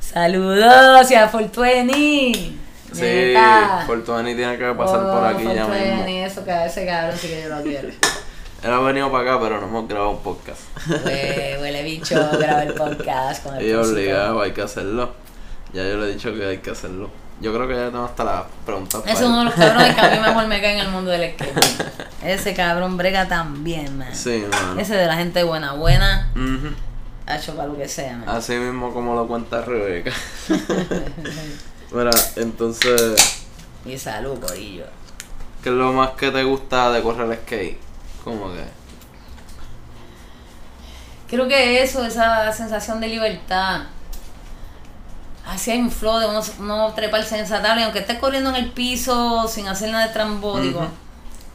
[0.00, 2.58] Saludos y a Fortuny.
[2.92, 3.34] Sí.
[3.86, 6.26] Fortuny tiene que pasar Oh, por aquí ya Fortuny, mismo.
[6.26, 7.88] eso que ese cabrón sí que yo lo quiero.
[8.62, 10.60] Él ha venido para acá, pero no hemos grabado un podcast.
[10.88, 15.12] Hue- Huele bicho, graba el podcast con el Y obligado, hay que hacerlo.
[15.72, 17.08] Ya yo le he dicho que hay que hacerlo.
[17.40, 20.10] Yo creo que ya tengo hasta las preguntas es uno de los cabrones que a
[20.10, 21.54] mí mejor me cae en el mundo del skate.
[22.24, 24.12] Ese cabrón brega también, man.
[24.12, 24.80] Sí, mano.
[24.80, 26.32] Ese de la gente buena, buena,
[27.26, 28.28] ha hecho para lo que sea, man.
[28.28, 30.10] Así mismo como lo cuenta Rebeca.
[31.92, 33.14] Mira, entonces,
[33.86, 34.84] Y salud, corillo.
[35.62, 37.78] ¿qué es lo más que te gusta de correr skate?
[38.28, 38.62] ¿Cómo que?
[41.28, 43.84] Creo que eso, esa sensación de libertad.
[45.46, 48.50] Así hay un flow de uno, uno treparse en esa tabla y aunque estés corriendo
[48.50, 50.86] en el piso sin hacer nada de trambótico,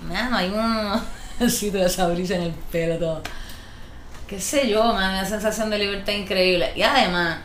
[0.02, 1.00] mano, hay un
[1.46, 3.22] así de esa brisa en el pelo todo.
[4.28, 6.74] Qué sé yo, man, una sensación de libertad increíble.
[6.76, 7.38] Y además,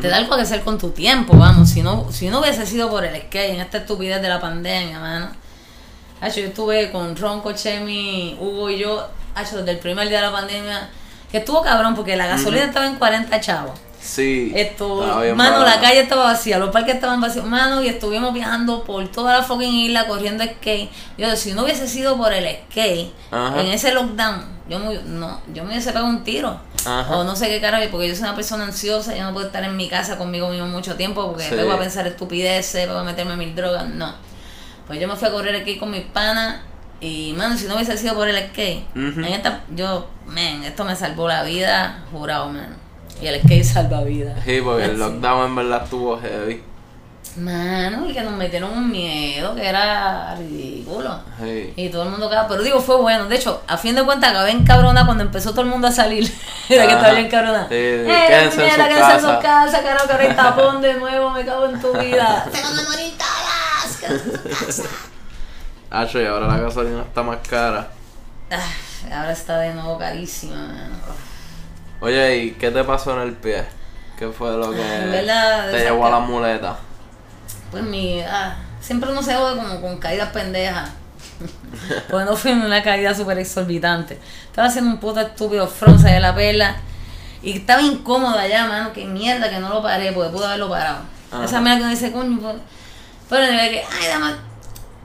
[0.00, 1.68] te da algo que hacer con tu tiempo, vamos.
[1.68, 4.98] Si no, si no hubiese sido por el skate en esta estupidez de la pandemia,
[5.00, 5.47] mano.
[6.20, 10.26] Hacho, yo estuve con Ronco, Chemi, Hugo y yo, hacho, desde el primer día de
[10.26, 10.90] la pandemia,
[11.30, 13.78] que estuvo cabrón porque la gasolina estaba en 40 chavos.
[14.00, 14.52] Sí.
[14.54, 15.04] Esto,
[15.34, 19.38] mano, la calle estaba vacía, los parques estaban vacíos, mano, y estuvimos viajando por toda
[19.38, 20.88] la fucking isla corriendo skate.
[21.18, 23.60] Yo, si no hubiese sido por el skate, Ajá.
[23.60, 26.58] en ese lockdown, yo me, no, yo me hubiese pegado un tiro.
[26.86, 27.16] Ajá.
[27.18, 29.64] O no sé qué carajo, porque yo soy una persona ansiosa, yo no puedo estar
[29.64, 31.54] en mi casa conmigo mismo mucho tiempo porque Sí.
[31.56, 34.14] pego a pensar estupideces, pego a meterme mil drogas, no.
[34.88, 36.62] Pues yo me fui a correr skate con mis panas
[37.00, 40.96] y, mano, si no hubiese sido por el skate, en esta, yo, man, esto me
[40.96, 42.76] salvó la vida, jurado, man.
[43.20, 44.34] Y el skate salva vida.
[44.44, 46.62] Sí, porque el lockdown en verdad estuvo heavy.
[47.36, 51.20] Mano, y que nos metieron un miedo que era ridículo.
[51.40, 51.72] Sí.
[51.76, 53.26] Y todo el mundo acaba, pero digo, fue bueno.
[53.26, 55.92] De hecho, a fin de cuentas acabé en cabrona cuando empezó todo el mundo a
[55.92, 56.32] salir.
[56.68, 57.68] Era que estaba bien cabrona.
[57.68, 59.42] Sí, sí, eh, quédense en puñeta, su quédense en su casa.
[59.42, 62.44] casa, carajo, que ahora tapón de nuevo, me cago en tu vida.
[62.50, 63.14] Te a morir
[64.08, 64.84] en.
[65.90, 67.88] Hacho, y ahora la gasolina está más cara.
[68.50, 70.88] Ah, ahora está de nuevo carísima.
[72.00, 73.64] Oye, ¿y qué te pasó en el pie?
[74.18, 76.76] ¿Qué fue lo que En verdad, te llevó a la muleta?
[77.70, 78.20] Pues mi.
[78.20, 80.90] Ah, siempre uno se jode como con caídas pendejas.
[82.10, 84.18] pues no fue una caída súper exorbitante.
[84.46, 86.76] Estaba haciendo un puto estúpido fronza de la perla.
[87.42, 88.92] Y estaba incómoda ya, mano.
[88.92, 90.98] Que mierda que no lo paré, porque pude haberlo parado.
[91.30, 91.44] Ajá.
[91.44, 92.40] Esa mierda que uno dice, coño.
[93.28, 94.32] Pero en el que, ay, dame.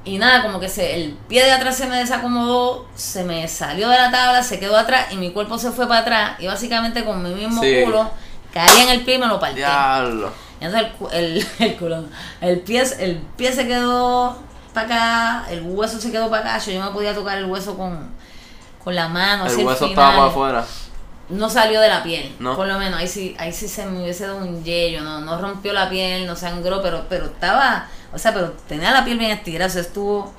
[0.06, 3.88] Y nada, como que se, el pie de atrás se me desacomodó, se me salió
[3.90, 6.32] de la tabla, se quedó atrás y mi cuerpo se fue para atrás.
[6.40, 7.84] Y básicamente con mi mismo Sí.
[7.86, 8.10] culo
[8.54, 9.56] caí en el pie y me lo partí.
[9.58, 10.32] Diablo.
[10.60, 12.04] Y Entonces el, el, el culo,
[12.42, 14.38] el pie, el pie se quedó
[14.74, 17.78] para acá, el hueso se quedó para acá, yo no me podía tocar el hueso
[17.78, 18.10] con,
[18.84, 20.66] con la mano, así El el hueso estaba para afuera.
[21.30, 22.56] No salió de la piel, ¿No?
[22.56, 25.40] por lo menos, ahí sí, ahí sí se me hubiese dado un yello, no, no
[25.40, 29.32] rompió la piel, no sangró, pero, pero estaba, o sea, pero tenía la piel bien
[29.32, 30.34] estirada, o sea, estuvo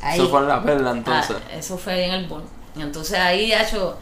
[0.00, 0.20] ahí.
[0.20, 1.36] Eso fue en la perla entonces.
[1.36, 2.44] Ah, eso fue ahí en el bol.
[2.78, 3.98] Entonces ahí, hecho,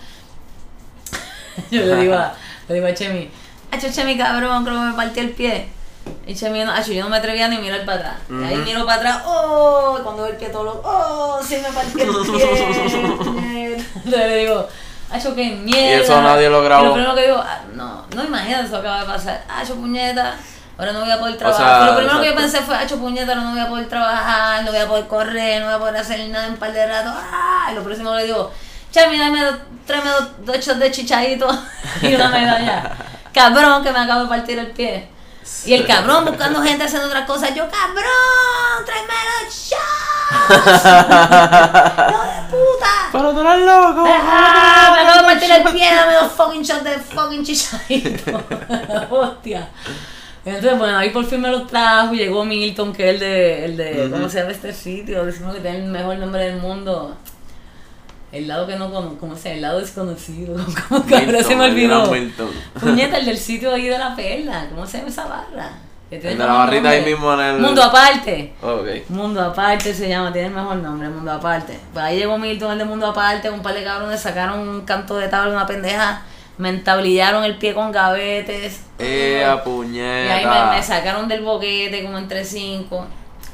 [1.71, 2.35] yo le digo a,
[2.69, 3.31] le digo a Chemi,
[3.73, 5.69] hecho Chemi cabrón, creo que me partí el pie.
[6.27, 8.17] Y Chemi, no, acho, yo no me atrevía ni mirar para atrás.
[8.29, 8.65] Y ahí Ujú.
[8.65, 12.11] miro para atrás, oh, cuando veo el pie todo lo, oh, sí me partí el
[12.11, 13.77] pie.
[14.05, 14.69] Entonces le digo,
[15.11, 15.99] Hacho, qué mierda.
[15.99, 16.85] Y eso nadie lo grabó.
[16.85, 19.45] Y lo primero que digo, ah, no, no imagínate, eso acaba de pasar.
[19.49, 20.35] Hacho, puñeta,
[20.77, 21.67] ahora no voy a poder trabajar.
[21.67, 24.65] sea, lo primero que yo pensé fue, hacho, puñeta, ahora no voy a poder trabajar,
[24.65, 26.87] no voy a poder correr, no voy a poder hacer nada en un par de
[26.87, 27.11] rato.
[27.15, 28.51] Ah, y lo próximo que le digo,
[28.95, 29.41] Chami, dame,
[29.89, 30.11] tráeme
[30.45, 31.49] dos, shots de chichadito
[32.03, 32.93] y una medalla.
[33.35, 35.09] Cabrón, que me acabo de partir el pie.
[35.67, 37.55] Y el cabrón buscando gente haciendo otras cosas.
[37.55, 39.13] Yo, cabrón, tráeme
[39.43, 40.85] los shots.
[42.09, 42.64] ¡Hijo de puta!
[43.13, 44.05] Tú eres loco.
[44.07, 44.93] ¡Ah!
[44.95, 48.45] Me acabo de partir el pie, dame dos fucking shots de fucking chichadito.
[49.11, 49.69] Hostia.
[50.45, 52.13] Entonces, bueno, ahí por fin me los trajo.
[52.15, 55.25] Llegó Milton, que es el de, el de ¿cómo se llama este sitio?
[55.25, 57.17] Decimos que tiene el mejor nombre del mundo.
[58.33, 59.53] El lado que no conozco, ¿cómo se?
[59.55, 60.57] El lado desconocido.
[60.89, 62.13] ¿Cómo que ahora se me olvidó?
[62.81, 64.67] Puñeta, el del sitio ahí de la perla.
[64.71, 65.71] ¿Cómo se llama esa barra?
[66.11, 68.53] De la barrita ahí mismo en el- Mundo aparte.
[68.63, 69.09] Ok.
[69.09, 71.79] Mundo Aparte se llama, tiene el mejor nombre, Mundo Aparte.
[71.93, 75.17] Pues ahí llegó Milton, el de Mundo Aparte, un par de cabrones sacaron un canto
[75.17, 76.23] de tabla, una pendeja,
[76.57, 78.83] me entablillaron el pie con gavetes.
[79.01, 80.35] Eh, a Y puñeta.
[80.37, 83.07] ahí me, me sacaron del boquete como entre cinco.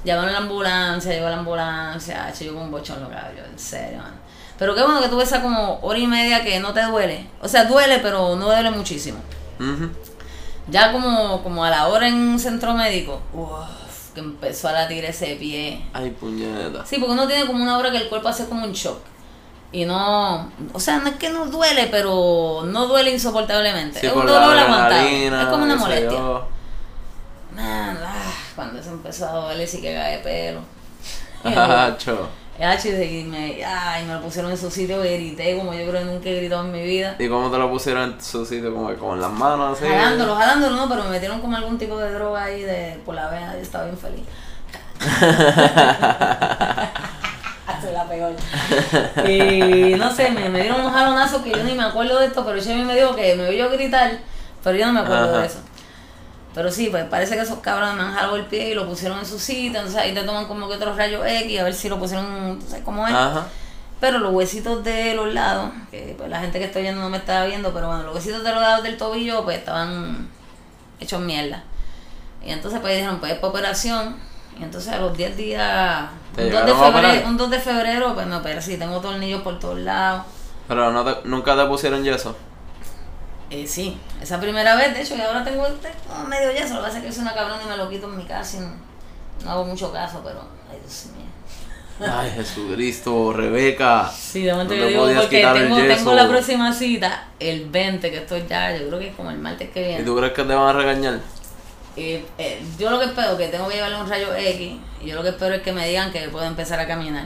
[0.05, 3.99] Llamaron a la ambulancia, llegó la ambulancia, ah, yo con un bochón yo, en serio,
[3.99, 4.15] mano.
[4.59, 7.27] Pero qué bueno que tuve esa como hora y media que no te duele.
[7.41, 9.19] O sea, duele, pero no duele muchísimo.
[9.59, 9.91] Ujú.
[10.69, 15.05] Ya como, como a la hora en un centro médico, uff, que empezó a latir
[15.05, 15.85] ese pie.
[15.93, 16.85] Ay, puñeta.
[16.87, 18.99] Sí, porque uno tiene como una hora que el cuerpo hace como un shock.
[19.73, 24.01] Y no, o sea, no es que no duele, pero no duele insoportablemente.
[24.01, 26.19] Sí, es un dolor adrenalina, Es como una molestia.
[27.55, 30.61] Man, ah, cuando se empezó a doler sí que cae pelo.
[31.45, 32.29] Acho.
[32.65, 36.05] H, y me, ay, me lo pusieron en su sitio, grité como yo creo que
[36.05, 37.17] nunca he gritado en mi vida.
[37.19, 38.73] ¿Y cómo te lo pusieron en su sitio?
[38.73, 39.89] Como que con las manos así.
[39.89, 43.29] Jalándolo, jalándolo, no, pero me metieron como algún tipo de droga ahí de, por la
[43.29, 44.25] vena y estaba bien feliz.
[47.93, 48.31] La pegó.
[49.29, 52.45] Y no sé, me, me dieron unos jalonazos que yo ni me acuerdo de esto,
[52.45, 54.19] pero Chevy me dijo que me oyó gritar,
[54.63, 55.41] pero yo no me acuerdo Ajá.
[55.41, 55.59] de eso.
[56.55, 59.19] Pero sí, pues parece que esos cabrones me han jalado el pie y lo pusieron
[59.21, 61.89] en su sitio, entonces ahí te toman como que otros rayos X, a ver si
[61.89, 63.15] lo pusieron, no sé cómo es.
[63.15, 63.47] Ajá.
[64.01, 67.19] Pero los huesitos de los lados, que pues la gente que estoy viendo no me
[67.19, 70.29] estaba viendo, pero bueno, los huesitos de los lados del tobillo pues estaban
[70.99, 71.63] hechos mierda.
[72.45, 74.17] Y entonces pues dijeron, pues es para operación.
[74.59, 78.15] Y entonces a los 10 días, ¿Te un 2, de febrero, un 2 de febrero,
[78.15, 80.25] pues me operé, sí, tengo tornillos por todos lados.
[80.67, 82.37] Pero no te- nunca te pusieron yeso.
[83.51, 86.87] Eh, sí, esa primera vez, de hecho, y ahora tengo tengo medio yeso, lo que
[86.87, 88.71] pasa es que soy una cabrona y me lo quito en mi casa y no,
[89.45, 91.27] no hago mucho caso, pero, ay Dios mío.
[92.09, 94.09] Ay, Jesucristo, Rebeca.
[94.11, 97.69] Sí, de momento No yo te digo porque el tengo, tengo la próxima cita el
[97.69, 100.05] 20, que estoy ya, yo creo que es como el martes que ¿Y viene.
[100.05, 101.21] tú crees que te van a regañar?
[101.97, 105.17] Y, eh, yo lo que espero que tengo que llevarle un rayo X, y yo
[105.17, 107.25] lo que espero es que me digan que puedo empezar a caminar.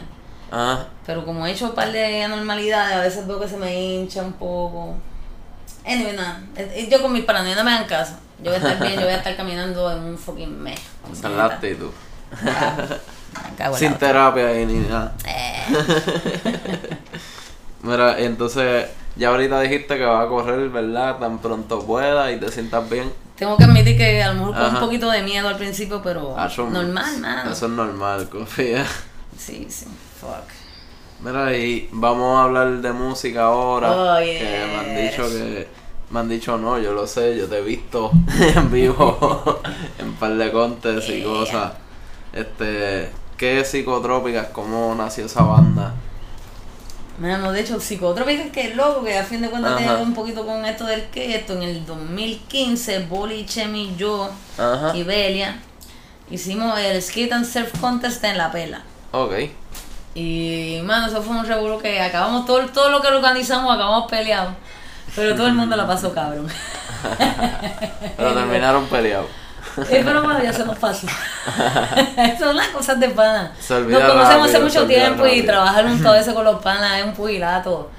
[0.50, 3.74] Ah, Pero como he hecho un par de anormalidades, a veces veo que se me
[3.80, 4.94] hincha un poco.
[5.86, 6.40] Anyway, nada,
[6.90, 8.14] yo con mis paranoias no me dan caso.
[8.42, 10.80] Yo voy a estar bien, yo voy a estar caminando en un fucking mes.
[11.12, 11.90] esa es la actitud.
[12.46, 12.76] Ah,
[13.76, 15.14] Sin terapia y ni nada.
[15.26, 15.62] Eh,
[17.82, 21.18] Mira, entonces ya ahorita dijiste que vas a correr, ¿verdad?
[21.18, 23.12] Tan pronto puedas y te sientas bien.
[23.36, 26.34] tengo que admitir que a lo mejor con un poquito de miedo al principio, pero
[26.38, 27.50] Ah, normal, mano.
[27.52, 28.86] Eso es normal, confía.
[29.38, 29.86] Sí, sí,
[30.20, 30.48] fuck.
[31.24, 33.90] Mira, y vamos a hablar de música ahora.
[33.92, 35.66] Oh, Que me han dicho que.
[36.10, 38.12] Me han dicho no, yo lo sé, yo te he visto
[38.56, 39.60] en vivo
[39.98, 41.24] en par de contes y Yeah.
[41.24, 41.72] cosas.
[42.32, 44.48] Este, ¿qué psicotrópicas?
[44.48, 45.94] ¿Cómo nació esa banda?
[47.18, 50.44] Mano, de hecho, psicotrópicas que es loco, que a fin de cuentas tiene un poquito
[50.44, 54.94] con esto del que esto en el 2015, Boli, Chemi, yo Ajá.
[54.96, 55.56] y Belia
[56.30, 58.82] hicimos el Skate and Surf Contest en La Pela.
[59.12, 59.32] Ok.
[60.14, 64.52] Y, mano, eso fue un revuelo que acabamos, todo, todo lo que organizamos acabamos peleados.
[65.16, 66.48] Pero todo el mundo la pasó cabrón.
[68.16, 69.26] Pero terminaron peleados.
[69.90, 71.06] Eh, pero bueno, ya se nos pasó.
[72.38, 73.52] Son las cosas de pana.
[73.90, 75.46] Nos conocemos hace mucho tiempo y rápido.
[75.46, 77.90] trabajar junto a veces con los panas es un pugilato.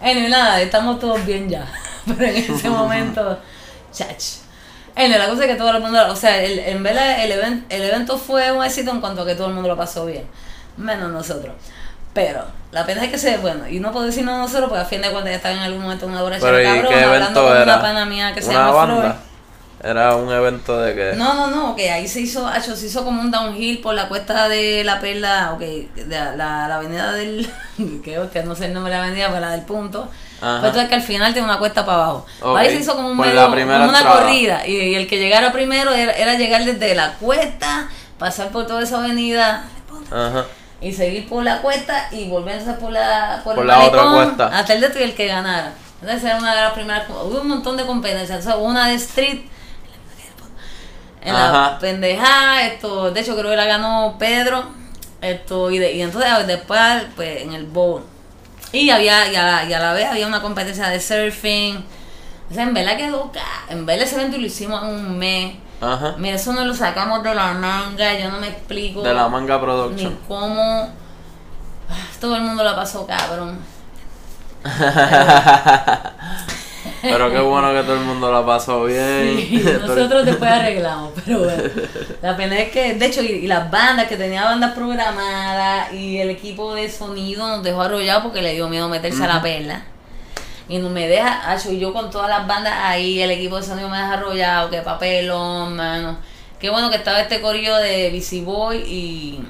[0.00, 1.66] Anyway, nada, estamos todos bien ya.
[2.06, 3.38] Pero en ese momento,
[3.92, 4.22] chach.
[4.94, 7.66] Anyway, la cosa es que todo el mundo, o sea, el, en verdad el, even-
[7.70, 10.26] el evento fue un éxito en cuanto a que todo el mundo lo pasó bien.
[10.76, 11.54] Menos nosotros.
[12.12, 14.86] Pero la pena es que se, bueno, y no puedo decir no nosotros porque a
[14.86, 17.52] fin de cuentas ya estaba en algún momento en una Pero ¿y cabrón, hablando con
[17.52, 17.62] era?
[17.64, 19.00] una pana mía que se ¿Una llama banda?
[19.02, 19.14] Flor.
[19.84, 21.12] Era un evento de que...
[21.16, 24.08] No, no, no, que ahí se hizo, acho, se hizo como un downhill por la
[24.08, 27.48] cuesta de la perla, ok, de la, la, la avenida del,
[28.02, 30.08] que hostia, no sé el nombre de la avenida, pero la del punto.
[30.40, 32.26] Pero es que al final tiene una cuesta para abajo.
[32.56, 34.20] Ahí se hizo como, un medio- como una entrada.
[34.22, 34.66] corrida.
[34.66, 38.82] Y, y el que llegara primero era, era llegar desde la cuesta, pasar por toda
[38.82, 39.64] esa avenida
[40.10, 40.46] Ajá.
[40.80, 44.46] Y seguir por la cuesta y volverse por la, por Por el la otra cuesta.
[44.58, 45.72] hasta el de el que ganara.
[46.00, 48.94] Entonces era una de las primeras, hubo un montón de competencias, o sea, una de
[48.94, 49.40] street,
[51.22, 51.78] en la Ajá.
[51.78, 54.64] pendejada, esto, de hecho creo que la ganó Pedro,
[55.20, 56.80] esto, y, de- y entonces después,
[57.16, 58.04] pues, en el bowl.
[58.72, 61.84] Y había, y a, la, y a la vez había una competencia de surfing.
[62.50, 65.54] O sea, en verdad quedó ca- En verdad ese evento lo hicimos en un mes.
[65.80, 66.14] Ajá.
[66.18, 69.02] Mira, eso no lo sacamos de la manga, yo no me explico.
[69.02, 70.18] De la manga Ni production.
[70.26, 70.90] cómo.
[72.20, 73.58] Todo el mundo la pasó cabrón.
[77.02, 79.36] Pero qué bueno que todo el mundo la pasó bien.
[79.36, 81.62] Sí, nosotros después arreglamos, pero bueno.
[82.22, 86.18] La pena es que, de hecho, y, y las bandas, que tenía bandas programadas y
[86.18, 89.82] el equipo de sonido nos dejó arrollados porque le dio miedo meterse a la perla.
[90.68, 93.62] Y no me deja, acho, y yo con todas las bandas ahí, el equipo de
[93.62, 96.18] sonido me deja arrollado, que papelón, mano.
[96.58, 99.44] Qué bueno que estaba este corillo de Boy y,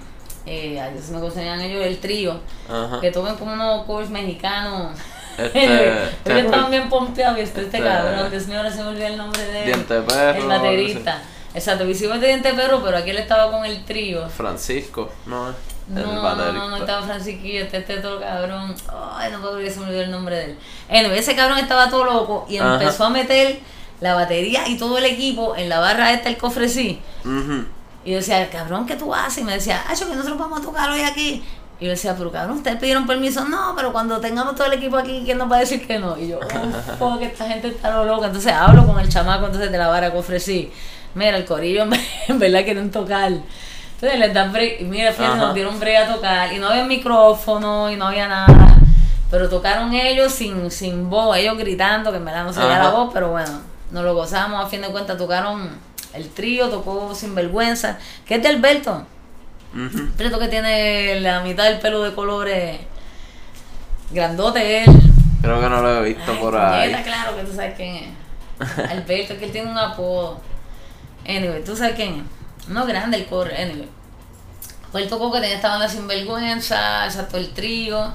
[0.45, 3.01] eh, ay, se me conocían ellos, el trío, Ajá.
[3.01, 4.99] que tocan como unos covers mexicanos.
[5.39, 8.83] Este, Ellos este- estaban bien pompeados y este, este este- cabrón, Dios mío, ahora se
[8.83, 9.67] me olvidó el nombre de él.
[9.67, 11.23] Diente perro, El baterista.
[11.55, 14.29] Exacto, hicimos de diente perro, pero aquí él estaba con el trío.
[14.29, 15.49] Francisco, ¿no?
[15.49, 15.55] El
[15.89, 18.75] No, no, no, no estaba Francisquillo, este, este todo cabrón.
[19.15, 20.59] Ay, no puedo creer que se me olvidó el nombre de él.
[20.91, 22.75] Anyway, ese cabrón estaba todo loco y Ajá.
[22.75, 23.61] empezó a meter
[24.01, 27.01] la batería y todo el equipo en la barra esta, el cofre sí.
[27.25, 27.65] Ujú.
[28.05, 29.39] Y yo decía, cabrón, ¿qué tú haces?
[29.39, 31.43] Y me decía, ah, yo que nosotros vamos a tocar hoy aquí.
[31.79, 33.45] Y yo decía, pero cabrón, ustedes pidieron permiso.
[33.45, 36.17] No, pero cuando tengamos todo el equipo aquí, ¿quién nos va a decir que no?
[36.17, 38.27] Y yo, oh, fuck, esta gente está lo loca.
[38.27, 40.71] Entonces hablo con el chamaco entonces de la vara que ofrecí.
[41.15, 41.93] Mira, el corillo en,
[42.29, 43.33] en verdad quieren tocar.
[43.97, 44.81] Entonces les dan break.
[44.81, 46.53] Y mira, fíjate, nos dieron break a tocar.
[46.53, 48.77] Y no había micrófono y no había nada.
[49.31, 53.11] Pero tocaron ellos sin, sin voz, ellos gritando, que en verdad no se la voz,
[53.13, 54.65] pero bueno, nos lo gozamos.
[54.65, 55.69] A fin de cuentas, tocaron
[56.15, 59.05] el trío, tocó Sinvergüenza, que es de Alberto.
[59.75, 62.79] Alberto que tiene la mitad del pelo de colores
[64.11, 64.91] grandote él.
[65.43, 66.95] Creo que no lo he visto Ay, por ahí.
[67.03, 68.79] claro que tú sabes quién es.
[68.91, 70.41] Alberto, es que él tiene un apodo.
[71.29, 72.36] Anyway, tú sabes quién es.
[72.69, 73.89] No grande el corre, anyway.
[74.95, 78.13] Él tocó que tenía esta banda sinvergüenza, exacto el trío.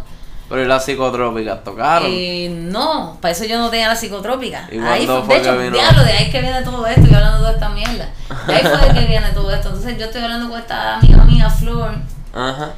[0.49, 2.11] Pero y las psicotrópicas tocaron.
[2.11, 4.67] Y no, para eso yo no tenía la psicotrópica.
[4.71, 5.71] ¿Y Ahí fue, fue de hecho, vino?
[5.77, 8.09] diablo, de ahí es que viene todo esto, y hablando de toda esta mierda.
[8.47, 9.69] De ahí fue de que viene todo esto.
[9.69, 11.91] Entonces yo estoy hablando con esta amiga mía, Flor.
[12.33, 12.71] Ajá.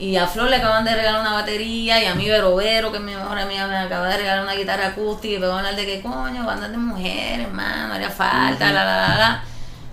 [0.00, 2.98] Y a Flor le acaban de regalar una batería y a mí Vero Vero, que
[2.98, 5.76] es mi mejor amiga, me acaba de regalar una guitarra acústica y pegó a hablar
[5.76, 9.44] de que coño, bandas de mujeres, hermano, haría falta, la, la, la, la.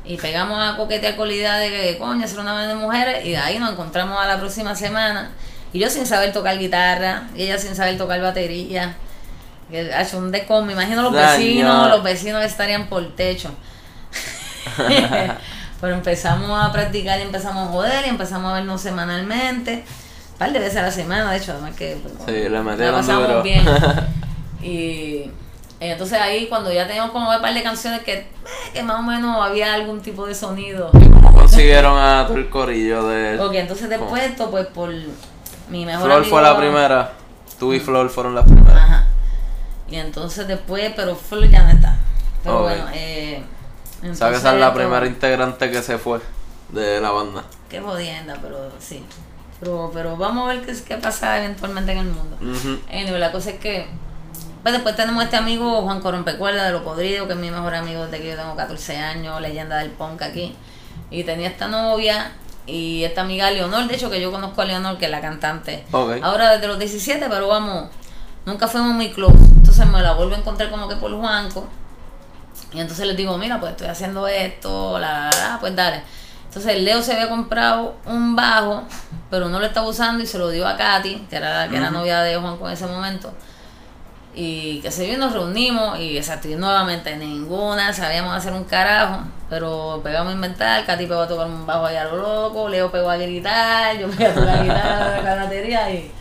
[0.08, 3.26] Y pegamos a coquetear con la idea de que coño, hacer una banda de mujeres
[3.26, 5.32] y de ahí nos encontramos a la próxima semana.
[5.74, 8.96] Y yo sin saber tocar guitarra y ella sin saber tocar batería.
[9.70, 13.50] Que ha hecho un descom, me imagino los vecinos, los vecinos estarían por techo.
[15.82, 19.84] Pero empezamos a practicar y empezamos a joder y empezamos a vernos semanalmente.
[20.34, 22.96] Un par de veces a la semana, de hecho, además que pues, Sí, la metieron
[22.96, 23.44] pasamos duro.
[23.44, 23.66] bien.
[24.62, 25.30] Y
[25.80, 28.28] entonces ahí cuando ya teníamos como un par de canciones que, eh,
[28.74, 30.90] que más o menos había algún tipo de sonido.
[30.92, 34.90] ¿Cómo consiguieron a todo el corillo de Ok, entonces después esto, pues por
[35.70, 36.30] mi mejor Flor amigo.
[36.30, 37.14] fue la primera.
[37.60, 38.78] Tú y Flor fueron las primeras.
[38.78, 39.08] Ajá.
[39.90, 41.98] Y entonces después, pero Flor ya no está.
[42.44, 43.44] Pero bueno, eh.
[44.02, 46.20] Entonces esa es la primera integrante que se fue
[46.70, 47.44] de la banda.
[47.70, 49.04] Qué jodienda, pero sí.
[49.60, 52.38] Pero, pero vamos a ver qué, qué pasa eventualmente en el mundo.
[52.42, 52.80] Ujú.
[52.90, 53.88] Anyway, la cosa es que
[54.66, 58.06] pues después tenemos este amigo Juan Corompecuerda de Lo Podrido, que es mi mejor amigo
[58.06, 60.56] desde que yo tengo 14 años, leyenda del punk aquí.
[61.12, 62.32] Y tenía esta novia
[62.66, 65.86] y esta amiga Leonor, de hecho que yo conozco a Leonor, que es la cantante.
[66.24, 67.90] Ahora desde los 17, pero vamos,
[68.48, 69.36] nunca fuimos muy close.
[69.36, 71.68] Entonces me la vuelvo a encontrar como que por Juanco.
[72.74, 76.02] Y entonces les digo, mira, pues estoy haciendo esto, la, la, la, pues dale.
[76.48, 78.82] Entonces Leo se había comprado un bajo,
[79.30, 81.78] pero no lo estaba usando y se lo dio a Katy, que era la que
[81.78, 83.32] era novia de Juanco en ese momento.
[84.38, 88.66] Y que se vio y nos reunimos y exacto, y nuevamente ninguna sabíamos hacer un
[88.66, 92.68] carajo, pero pegamos a inventar, Katy pegó a tocar un bajo ahí a lo loco,
[92.68, 96.12] Leo pegó a gritar, yo pegué a tocar guitarra, la batería y,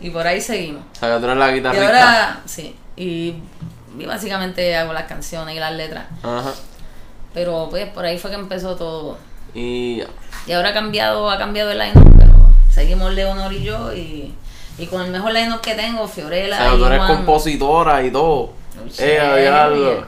[0.00, 0.84] y por ahí seguimos.
[0.92, 3.34] O sea que tú eres la Y ahora, sí, y,
[3.98, 6.52] y básicamente hago las canciones y las letras, Ajá.
[7.34, 9.18] pero pues por ahí fue que empezó todo.
[9.52, 10.02] Y.
[10.46, 12.34] Y ahora ha cambiado, ha cambiado el line pero
[12.70, 14.34] seguimos Leonor y yo y,
[14.82, 17.16] y con el mejor line que tengo, O Fiorella sea, y tú eres Juan.
[17.16, 18.52] compositora y todo.
[18.98, 20.06] Eh, diablo.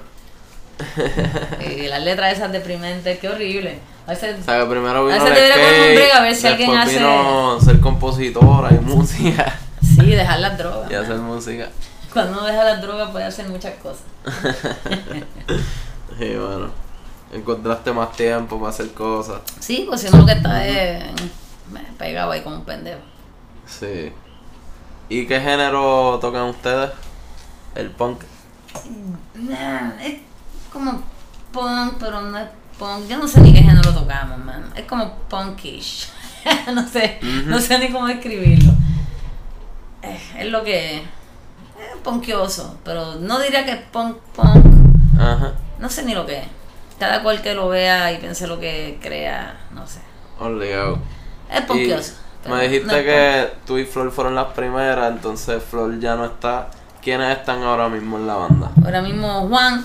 [1.60, 3.78] Y las letras esas deprimentes, qué horrible.
[4.06, 6.20] A veces, O sea, primero A vino veces el debería poner un skate, break a
[6.22, 9.58] ver si alguien hace- vino ser compositora y música.
[9.82, 10.90] sí, dejar las drogas.
[10.90, 11.68] y hacer música.
[12.12, 14.02] Cuando uno deja las drogas puede hacer muchas cosas.
[16.20, 16.70] Y bueno,
[17.32, 19.40] encontraste más tiempo para hacer cosas.
[19.58, 21.02] Sí, pues si uno que está es
[21.72, 23.00] me pegado ahí como un pendejo.
[23.66, 24.12] Sí.
[25.14, 26.90] ¿Y qué género tocan ustedes?
[27.76, 28.22] El punk.
[30.02, 30.14] Es
[30.72, 31.04] como
[31.52, 33.06] punk, pero no es punk.
[33.06, 34.72] Yo no sé ni qué género tocamos, man.
[34.74, 36.08] Es como punkish.
[36.74, 38.72] no sé, no sé ni cómo describirlo.
[40.02, 41.02] Eh, es lo que es.
[41.02, 44.66] Es punkioso, pero no diría que es punk punk.
[45.16, 45.52] Ajá.
[45.78, 46.46] No sé ni lo que es.
[46.98, 50.00] Cada cual que lo vea y piense lo que crea, no sé.
[50.40, 50.98] Obligado.
[51.48, 52.14] Es punkioso.
[52.48, 56.68] Me dijiste no que tú y Flor fueron las primeras, entonces Flor ya no está.
[57.02, 58.70] ¿Quiénes están ahora mismo en la banda?
[58.82, 59.84] Ahora mismo Juan,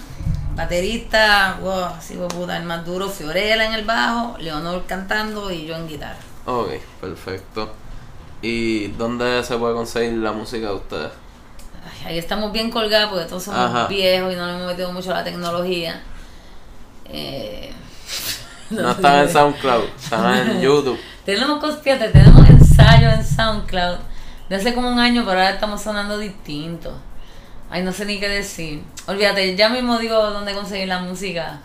[0.55, 5.75] baterista, wow, sí, puta, el más duro, Fiorella en el bajo, Leonor cantando y yo
[5.75, 6.19] en guitarra.
[6.45, 6.69] Ok,
[7.01, 7.73] perfecto.
[8.41, 11.11] ¿Y dónde se puede conseguir la música de ustedes?
[11.85, 13.87] Ay, ahí estamos bien colgados porque todos somos Ajá.
[13.87, 16.01] viejos y no le hemos metido mucho a la tecnología.
[17.05, 17.73] Eh,
[18.81, 20.99] No están en SoundCloud, están en YouTube.
[21.25, 23.97] Tenemos cos- fíjate, tenemos ensayo en SoundCloud
[24.49, 26.93] de hace como un año, pero ahora estamos sonando distinto.
[27.71, 28.81] Ay, no sé ni qué decir.
[29.05, 31.59] Olvídate, ya mismo digo dónde conseguir la música.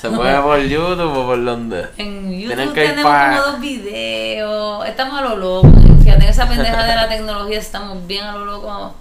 [0.00, 1.80] ¿Se puede por YouTube o por dónde?
[1.96, 4.86] En Tienen YouTube que tenemos como dos videos.
[4.86, 5.68] Estamos a lo loco.
[6.04, 8.94] Fíjate, en esa pendeja de la tecnología estamos bien a lo loco.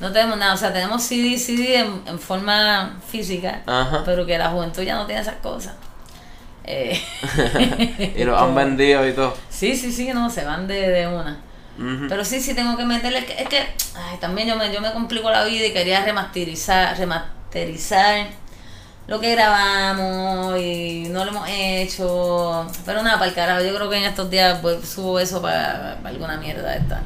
[0.00, 0.54] No tenemos nada.
[0.54, 3.62] O sea, tenemos CD, CD en, en forma física.
[3.66, 4.02] Ajá.
[4.04, 5.74] Pero que la juventud ya no tiene esas cosas.
[6.66, 7.00] Eh,
[8.16, 9.36] y los han vendido y todo.
[9.48, 11.40] Sí, sí, sí, no, se van de, de una.
[12.08, 13.18] Pero sí, sí tengo que meterle.
[13.18, 16.02] Es que, es que, ay, también yo me, yo me complico la vida y quería
[16.02, 18.28] remasterizar, remasterizar
[19.06, 22.66] lo que grabamos y no lo hemos hecho.
[22.86, 25.98] Pero nada, para el carajo, yo creo que en estos días pues, subo eso para,
[26.02, 27.02] para alguna mierda esta.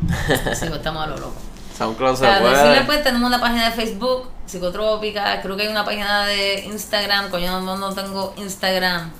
[0.54, 1.47] Sí, pues estamos a lo loco.
[1.78, 2.84] SoundCloud se Para decirle, puede.
[2.84, 7.60] pues tenemos una página de Facebook, Psicotrópica, creo que hay una página de Instagram, coño,
[7.60, 9.10] no, no tengo Instagram.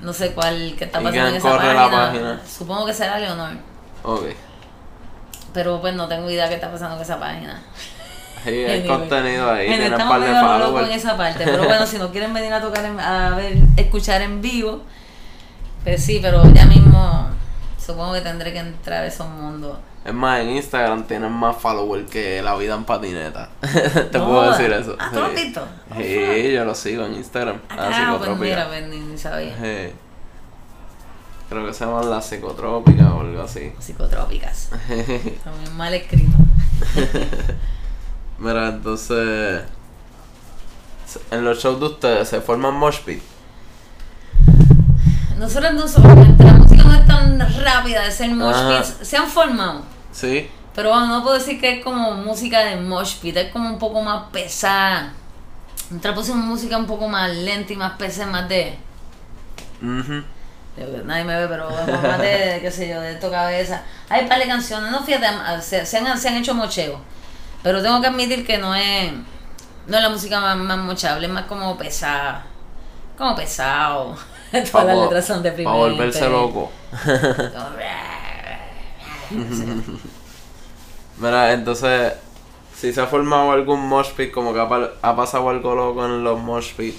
[0.00, 1.82] No sé cuál, qué está ¿Y pasando en esa corre página.
[1.86, 2.40] la página?
[2.46, 3.50] Supongo que será Leonor.
[4.02, 4.24] Ok.
[5.52, 7.62] Pero pues no tengo idea qué está pasando en esa página.
[8.42, 11.44] Sí, hay contenido ahí, Bueno, un estamos par de en esa parte.
[11.44, 14.80] Pero bueno, si no quieren venir a tocar, en- a ver, escuchar en vivo,
[15.84, 17.26] pues sí, pero ya mismo
[17.78, 19.78] supongo que tendré que entrar a ese mundo.
[20.04, 23.50] Es más, en Instagram tienen más followers que la vida en patineta.
[23.60, 24.96] Te No puedo decir eso.
[24.98, 25.44] Ah, ¿tú lo has Sí.
[25.44, 25.68] visto?
[25.96, 27.60] Sí, yo lo sigo en Instagram.
[27.68, 29.54] Ah, pues mira, pues ni, sabía.
[29.56, 29.92] Sí.
[31.50, 33.72] Creo que se llama la psicotrópica o algo así.
[33.78, 34.70] Psicotrópicas.
[34.88, 36.32] Muy mal escrito.
[38.38, 39.62] Mira, entonces.
[41.32, 43.20] En los shows de ustedes se forman mosh pit.
[45.38, 49.08] Nosotros no somos, la música no es tan rápida de ser mosh pits.
[49.08, 49.82] Se han formado.
[50.12, 50.50] Sí.
[50.74, 53.78] Pero bueno, no puedo decir que es como música de mosh pit, es como un
[53.78, 55.12] poco más pesada.
[55.90, 58.76] Nosotros pusimos música un poco más lenta y más pesada, más de...
[59.82, 60.22] Ujú.
[60.76, 63.82] de- Nadie me ve, pero bueno, más de, qué sé yo, de esto cabeza.
[64.08, 65.26] Hay par de canciones, no fíjate,
[65.62, 67.00] se, se han, se han hecho mocheos.
[67.62, 69.12] Pero tengo que admitir que no es,
[69.86, 72.44] no es la música más, más mochable, es más como pesada.
[73.18, 74.16] Como pesado.
[74.72, 75.80] Todas las letras son Para deprimentes.
[75.80, 76.70] volverse loco.
[81.18, 82.14] Mira, entonces.
[82.76, 86.04] Si se ha formado algún mosh pit, como que ha, pa- ha pasado algo loco
[86.06, 86.96] en los mosh pit.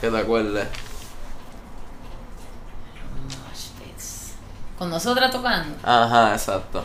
[0.00, 0.68] Que te acuerdes.
[3.28, 4.34] Mosh pits.
[4.78, 5.76] Con nosotras tocando.
[5.82, 6.84] Ajá, exacto.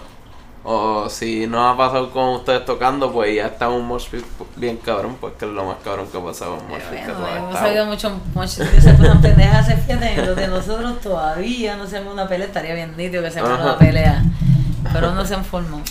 [0.64, 4.24] O si no ha pasado con ustedes tocando, pues ya está un mosh pit
[4.55, 7.36] bien cabrón, pues que es lo más cabrón que ha pasado en mosh pit Bueno,
[7.36, 8.09] hemos sabido mucho,
[8.64, 12.76] de esas cosas pendejas se fíjate, los de nosotros todavía no se una pelea, estaría
[12.76, 14.24] bien nítido que se una pelea,
[14.93, 15.82] pero no se formó.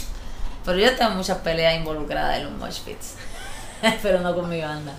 [0.64, 3.16] Pero yo tengo muchas peleas involucradas en los mosh pits,
[4.02, 4.92] pero no con mi banda.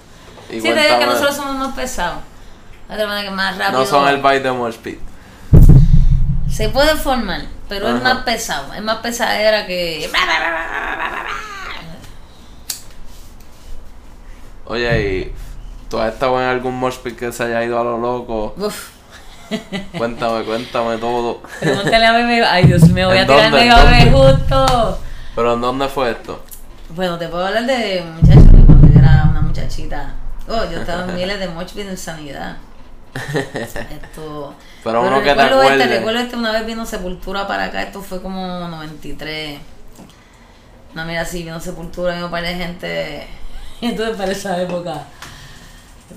[0.50, 2.20] Y Sí, te digo que nosotros somos más pesados.
[2.90, 3.80] Manera que más rápido.
[3.80, 5.00] No son el baile de mosh pit.
[6.52, 10.10] Se puede formar, pero es más pesado, es más pesadera que.
[14.66, 15.36] Oye, ¿y
[15.90, 18.54] tú has estado en algún mosh pit que se haya ido a lo loco?
[18.58, 18.90] Uf.
[19.98, 21.42] Cuéntame, cuéntame todo.
[21.60, 22.46] Pregúntale a bebé.
[22.46, 24.12] Ay, Dios mío, voy a ¿En tirar dónde?
[24.12, 25.00] justo.
[25.36, 26.44] ¿Pero en dónde fue esto?
[26.90, 30.14] Bueno, te puedo hablar de muchachos de cuando yo era una muchachita.
[30.48, 32.58] Oh, yo estaba en miles de moch pit en sanidad.
[33.34, 34.54] Esto.
[34.84, 35.98] Pero uno que te recuerdo este, acuerdes.
[35.98, 39.60] recuerdo este, una vez vino Sepultura para acá, esto fue como 93.
[40.94, 43.28] No, mira, sí, vino Sepultura, vino un par de gente.
[43.80, 45.04] Y entonces para esa época.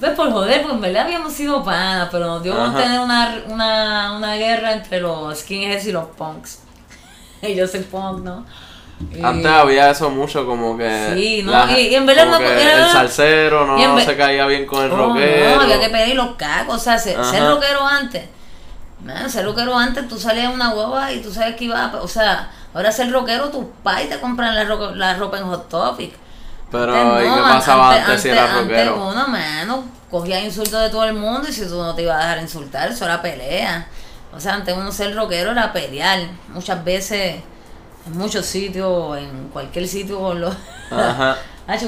[0.00, 2.76] Pues por joder, pues en verdad habíamos sido panas, pero nos dio Ajá.
[2.82, 6.60] tener una, una, una guerra entre los skinheads y los punks.
[7.42, 8.44] Y yo soy punk, ¿no?
[9.14, 11.12] Y- Antes había eso mucho como que...
[11.14, 14.46] Sí, no, la- y- y en verdad no- era- El salsero no ve- se caía
[14.46, 15.56] bien con el Oh, rockero.
[15.56, 18.24] No, había que pedir los cacos, o sea, ser, rockero antes.
[19.04, 22.08] Man, ser rockero antes, tú salías una hueva y tú sabes que iba a, o
[22.08, 26.14] sea, ahora ser rockero, tus pais te compran la, roca- la ropa en Hot Topic.
[26.70, 28.94] Pero, Antes ¿y no, qué pasaba antes, si era rockero?
[28.94, 32.16] Antes uno, mano, cogía insultos de todo el mundo y si tú no te ibas
[32.16, 33.86] a dejar insultar, eso era pelea.
[34.34, 36.20] O sea, antes uno ser rockero era pelear.
[36.48, 37.36] Muchas veces,
[38.06, 40.54] en muchos sitios, en cualquier sitio con los...
[40.90, 41.36] Ajá.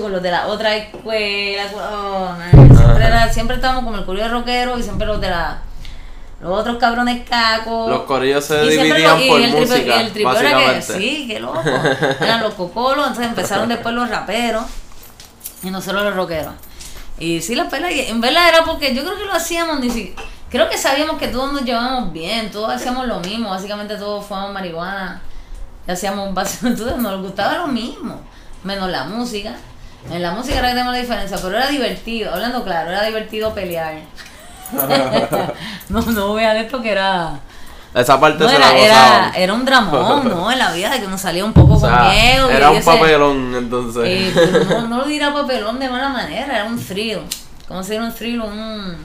[0.01, 2.31] Con los de la otra escuela, oh,
[2.77, 5.59] siempre, era, siempre estábamos como el curioso rockero y siempre los de la
[6.41, 7.89] los otros cabrones cacos.
[7.91, 10.83] Los corillos se Y dividían y por el tripe- música, y el tripe era que,
[10.83, 11.63] sí, qué loco.
[12.21, 14.65] Eran los cocolos, entonces empezaron después los raperos
[15.63, 16.55] y nosotros los rockeros.
[17.19, 19.89] Y sí, las peleas, y en verdad era porque yo creo que lo hacíamos, ni
[19.89, 20.15] si,
[20.51, 24.53] creo que sabíamos que todos nos llevábamos bien, todos hacíamos lo mismo, básicamente todos fumábamos
[24.53, 25.23] marihuana,
[25.89, 28.21] y hacíamos básicamente, entonces nos gustaba lo mismo,
[28.65, 29.55] menos la música.
[30.11, 33.55] En la música era que tenemos la diferencia, pero era divertido, hablando claro, era divertido
[33.55, 33.95] pelear.
[35.89, 37.39] no, no vean esto que era...
[37.95, 40.53] Esa parte No, se era, la era, era un dramón, ¿no?
[40.53, 42.51] En la vida de que uno salía un poco O sea, con miedo.
[42.51, 44.03] era y un ese- papelón, entonces.
[44.05, 47.21] eh, no, no lo dirá papelón de mala manera, era un thrill.
[47.67, 48.41] ¿Cómo se llama un thrill?
[48.43, 48.97] Un.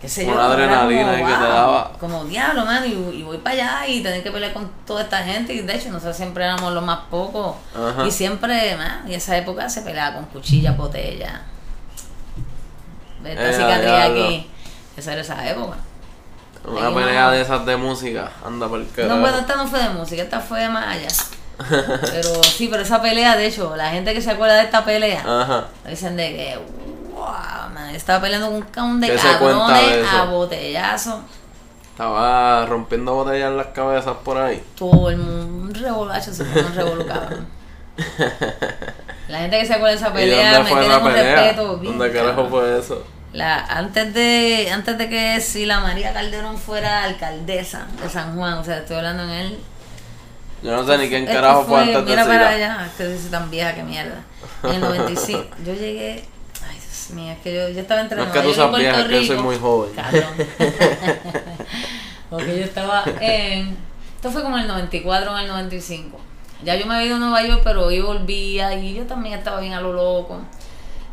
[0.00, 0.32] qué sé yo.
[0.32, 0.52] Una era
[0.82, 1.92] adrenalina que te daba.
[2.00, 5.18] Como diablo, man, y, y voy para allá y tener que pelear con toda esta
[5.18, 5.54] gente.
[5.54, 7.54] Y de hecho, nosotros siempre éramos los más pocos.
[7.76, 8.04] Ajá.
[8.04, 11.42] Y siempre, man, en esa época se peleaba con cuchilla, botella.
[13.24, 14.50] Esta Eh, cicatriz aquí.
[14.96, 15.76] Esa era esa época.
[16.66, 17.30] Una Ahí pelea no.
[17.32, 18.30] de esas de música.
[18.44, 21.08] Anda por el No, bueno, esta no fue de música, esta fue de más allá.
[22.10, 25.20] Pero sí, pero esa pelea, de hecho, la gente que se acuerda de esta pelea,
[25.26, 25.66] Ajá.
[25.88, 26.58] dicen de que,
[27.14, 27.26] wow,
[27.94, 30.16] estaba peleando con un cabrón de ¿Qué se cuenta cabrones eso?
[30.16, 31.20] a botellazo.
[31.90, 34.64] Estaba rompiendo botellas en las cabezas por ahí.
[34.76, 37.46] Todo el mundo, un revolvacho se fue un revolu, cabrón.
[39.28, 41.76] La gente que se acuerda de esa ¿Y pelea me tiene un respeto.
[41.78, 42.50] bien, ¿Dónde carajo cabrón.
[42.50, 43.04] fue eso?
[43.34, 48.64] La, antes de antes de que Sila María Calderón fuera alcaldesa de San Juan, o
[48.64, 49.58] sea, estoy hablando en él.
[50.62, 53.50] Yo no sé ni quién carajo fue antes de Mira para allá, que dice tan
[53.50, 54.22] vieja que mierda.
[54.62, 56.24] En el 95, yo llegué.
[56.64, 59.00] Ay, Dios mío, es que yo, yo estaba entre No es que tú seas vieja,
[59.00, 59.42] es que yo soy Rico.
[59.42, 59.90] muy joven.
[62.30, 63.76] Porque yo estaba en.
[64.14, 66.20] Esto fue como el 94 o el 95.
[66.62, 69.58] Ya yo me había ido a Nueva York, pero yo volvía y yo también estaba
[69.58, 70.40] bien a lo loco.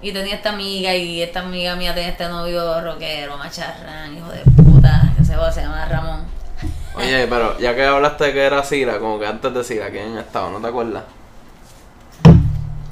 [0.01, 4.39] Y tenía esta amiga y esta amiga mía tenía este novio rockero, macharrán, hijo de
[4.63, 6.25] puta, que se, va, se llama Ramón.
[6.95, 10.17] Oye, pero ya que hablaste de que era Sila, como que antes de Sila, ¿quién
[10.17, 10.49] estaba?
[10.49, 11.03] ¿No te acuerdas?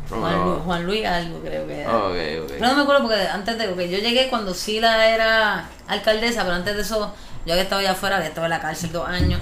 [0.10, 1.98] Juan, Luis algo creo que era.
[1.98, 2.50] Ok, ok.
[2.50, 6.56] Pero no me acuerdo porque antes de que yo llegué cuando Sila era alcaldesa, pero
[6.56, 7.14] antes de eso
[7.46, 9.40] yo había estado allá afuera, había estado en la cárcel dos años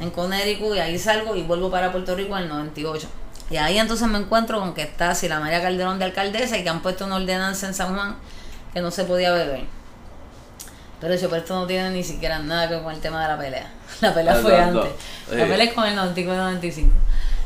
[0.00, 3.08] en Connecticut y ahí salgo y vuelvo para Puerto Rico en el 98.
[3.50, 6.68] Y ahí entonces me encuentro con que está Sila María Calderón de alcaldesa y que
[6.68, 8.16] han puesto una ordenanza en San Juan
[8.74, 9.64] que no se podía beber.
[11.00, 13.28] Pero eso, pero esto no tiene ni siquiera nada que ver con el tema de
[13.28, 13.70] la pelea.
[14.00, 14.90] La pelea fue antes.
[15.28, 15.36] Sí.
[15.36, 16.92] La pelea es con el 94 y 95.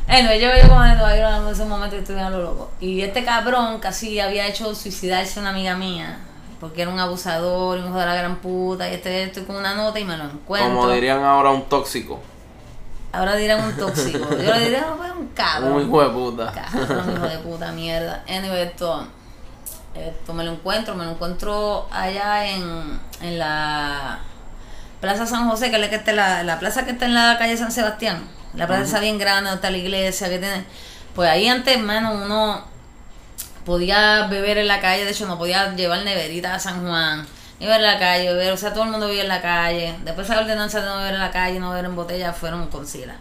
[0.07, 2.71] Bueno, yo yo con el en ese momento a lo loco.
[2.79, 6.19] Y este cabrón casi había hecho suicidarse una amiga mía.
[6.59, 8.89] Porque era un abusador, un hijo de la gran puta.
[8.89, 10.73] Y este estoy con una nota y me lo encuentro.
[10.73, 12.21] Como dirían ahora un tóxico.
[13.11, 14.29] Ahora dirán un tóxico.
[14.31, 15.73] Yo le diría, no, pues un cabrón.
[15.73, 16.51] Un hijo de puta.
[16.51, 18.23] Cabrón, hijo de puta mierda.
[18.27, 19.07] Anyway, esto,
[19.93, 24.19] esto me lo encuentro, me lo encuentro allá en, en la
[25.01, 27.37] Plaza San José, que es la, que está la, la plaza que está en la
[27.37, 28.27] calle San Sebastián.
[28.53, 30.65] La plaza esa bien grande, donde está la iglesia que tiene.
[31.15, 32.63] Pues ahí antes, hermano, uno
[33.65, 37.25] podía beber en la calle, de hecho no podía llevar neverita a San Juan,
[37.61, 39.95] iba en la calle, beber, o sea, todo el mundo vivía en la calle.
[40.03, 42.87] Después esa ordenanza de no beber en la calle, no beber en botella, fueron con
[42.87, 43.15] Sila.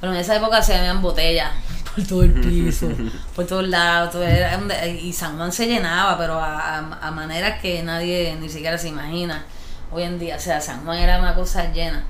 [0.00, 1.50] Pero en esa época se habían botellas
[1.94, 2.88] por todo el piso,
[3.36, 7.60] por todos lados, todo era y San Juan se llenaba, pero a, a, a maneras
[7.60, 9.44] que nadie ni siquiera se imagina
[9.90, 10.36] hoy en día.
[10.36, 12.04] O sea, San Juan era una cosa llena.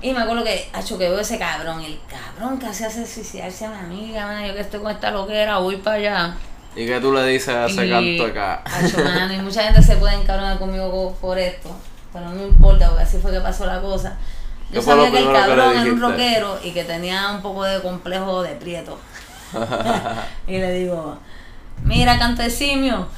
[0.00, 3.66] Y me acuerdo que, hecho que veo ese cabrón, el cabrón que hacía hace suicidarse
[3.66, 6.36] a mi amiga, man, yo que estoy con esta loquera, voy para allá.
[6.76, 8.62] ¿Y qué tú le dices a ese Y, canto acá?
[8.64, 11.74] acho, mano, y mucha gente se puede encabronar conmigo co- por esto,
[12.12, 14.16] pero no importa, porque así fue que pasó la cosa.
[14.70, 17.30] Yo ¿Qué fue lo sabía que el que cabrón era un rockero y que tenía
[17.30, 18.98] un poco de complejo de prieto.
[20.46, 21.18] y le digo,
[21.84, 23.08] mira, canto de simio.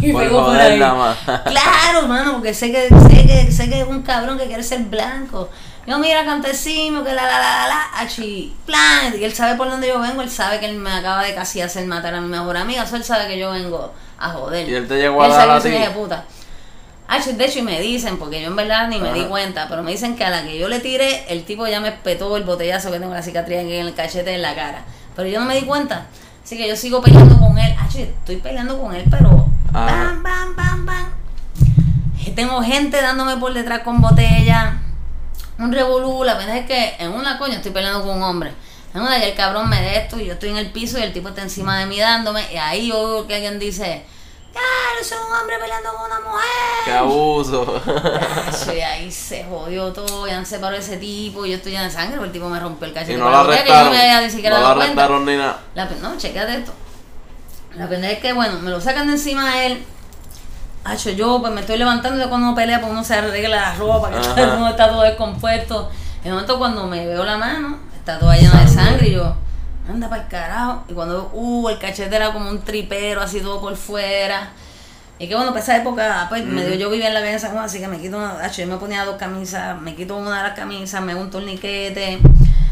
[0.00, 0.78] y Por pegó por ahí.
[0.78, 1.16] nada más.
[1.44, 4.80] Claro, mano, porque sé que, sé que sé que es un cabrón que quiere ser
[4.84, 5.50] blanco.
[5.86, 9.14] Yo, mira, simio, que la la la la la, achi, plan.
[9.18, 11.60] Y él sabe por dónde yo vengo, él sabe que él me acaba de casi
[11.60, 14.68] hacer matar a mi mejor amiga, eso él sabe que yo vengo a joder.
[14.68, 15.70] ¿Y él te llegó a él dar a ti?
[15.70, 16.24] de puta.
[17.06, 19.84] Achi, de hecho, y me dicen, porque yo en verdad ni me di cuenta, pero
[19.84, 22.42] me dicen que a la que yo le tiré, el tipo ya me espetó el
[22.42, 24.82] botellazo que tengo la cicatriz aquí en el cachete en la cara.
[25.14, 26.06] Pero yo no me di cuenta.
[26.42, 27.76] Así que yo sigo peleando con él.
[27.78, 29.86] Achi, estoy peleando con él, pero Ajá.
[29.86, 31.06] bam, bam, bam, bam.
[32.34, 34.80] Tengo gente dándome por detrás con botella.
[35.58, 36.24] Un revolú.
[36.24, 38.52] La verdad es que en una coña estoy peleando con un hombre.
[38.94, 41.02] En una que el cabrón me de esto y yo estoy en el piso y
[41.02, 42.46] el tipo está encima de mí dándome.
[42.52, 44.04] Y ahí yo oigo que alguien dice,
[44.52, 46.96] claro, soy un hombre peleando con una ¡Qué mujer.
[46.96, 47.82] abuso!
[48.48, 51.84] Acho, y ahí se jodió todo, ya han separado ese tipo, y yo estoy llena
[51.84, 53.14] de sangre, porque el tipo me rompió el cachete.
[53.14, 53.90] y no la que yo arrestaron.
[53.90, 55.60] me había ni siquiera No la arrestaron ni nada.
[55.74, 56.72] La, no, chequéate esto.
[57.74, 59.84] La pendeja es que, bueno, me lo sacan de encima a él.
[60.86, 63.74] Hacho, yo pues me estoy levantando y cuando uno pelea, pues uno se arregla la
[63.74, 65.90] ropa, que todo el mundo está todo descompuesto.
[66.20, 69.08] En el momento cuando me veo la mano, está toda llena de Sangre.
[69.08, 69.34] y yo,
[69.88, 70.84] anda para el carajo.
[70.88, 74.50] Y cuando, uh, el cachete era como un tripero, así todo por fuera.
[75.18, 77.64] Y que bueno, para esa época, pues medio yo vivía en la de San Juan,
[77.64, 80.48] así que me quito una, hacho, yo me ponía dos camisas, me quito una de
[80.48, 82.20] las camisas, me hago un torniquete.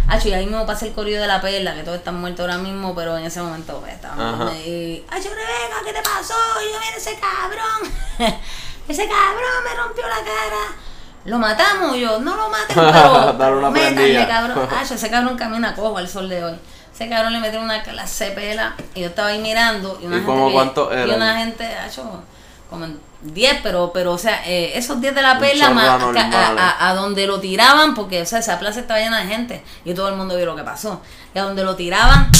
[0.08, 2.58] Hacho, y ahí mismo pasa el corrido de la perla, que todos están muertos ahora
[2.58, 4.54] mismo, pero en ese momento pues, estábamos.
[4.56, 6.34] Y, Hacho, Rebeca, ¿qué te pasó?
[6.62, 7.92] Y yo, mira ese cabrón.
[8.88, 10.76] ese cabrón me rompió la cara.
[11.24, 14.68] Lo matamos, Y yo, no lo maten, pero Dale una métanle, cabrón.
[14.78, 16.58] Hacho, ese cabrón camina cojo al sol de hoy.
[16.94, 20.16] Ese cabrón le metió una clase de pela y yo estaba ahí mirando y una
[20.16, 21.10] ¿Y gente como que- cuántos y eran?
[21.16, 22.22] una gente, hacho,
[22.70, 22.86] como
[23.24, 26.94] 10, pero, pero, o sea, eh, esos 10 de la perla más, a, a- a
[26.94, 30.16] donde lo tiraban, porque, o sea, esa plaza estaba llena de gente y todo el
[30.16, 31.00] mundo vio lo que pasó.
[31.34, 32.30] Y a donde lo tiraban,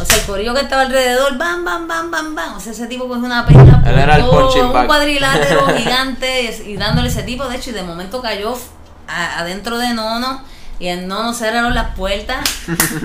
[0.00, 2.56] o sea, el corillo que estaba alrededor, bam, bam, bam, bam, bam.
[2.56, 6.76] O sea, ese tipo cogió una perla Él era el un cuadrilátero gigante y, y
[6.76, 7.44] dándole ese tipo.
[7.48, 8.56] De hecho, y de momento cayó
[9.08, 10.40] a- adentro de Nono
[10.78, 12.48] y el Nono cerraron las puertas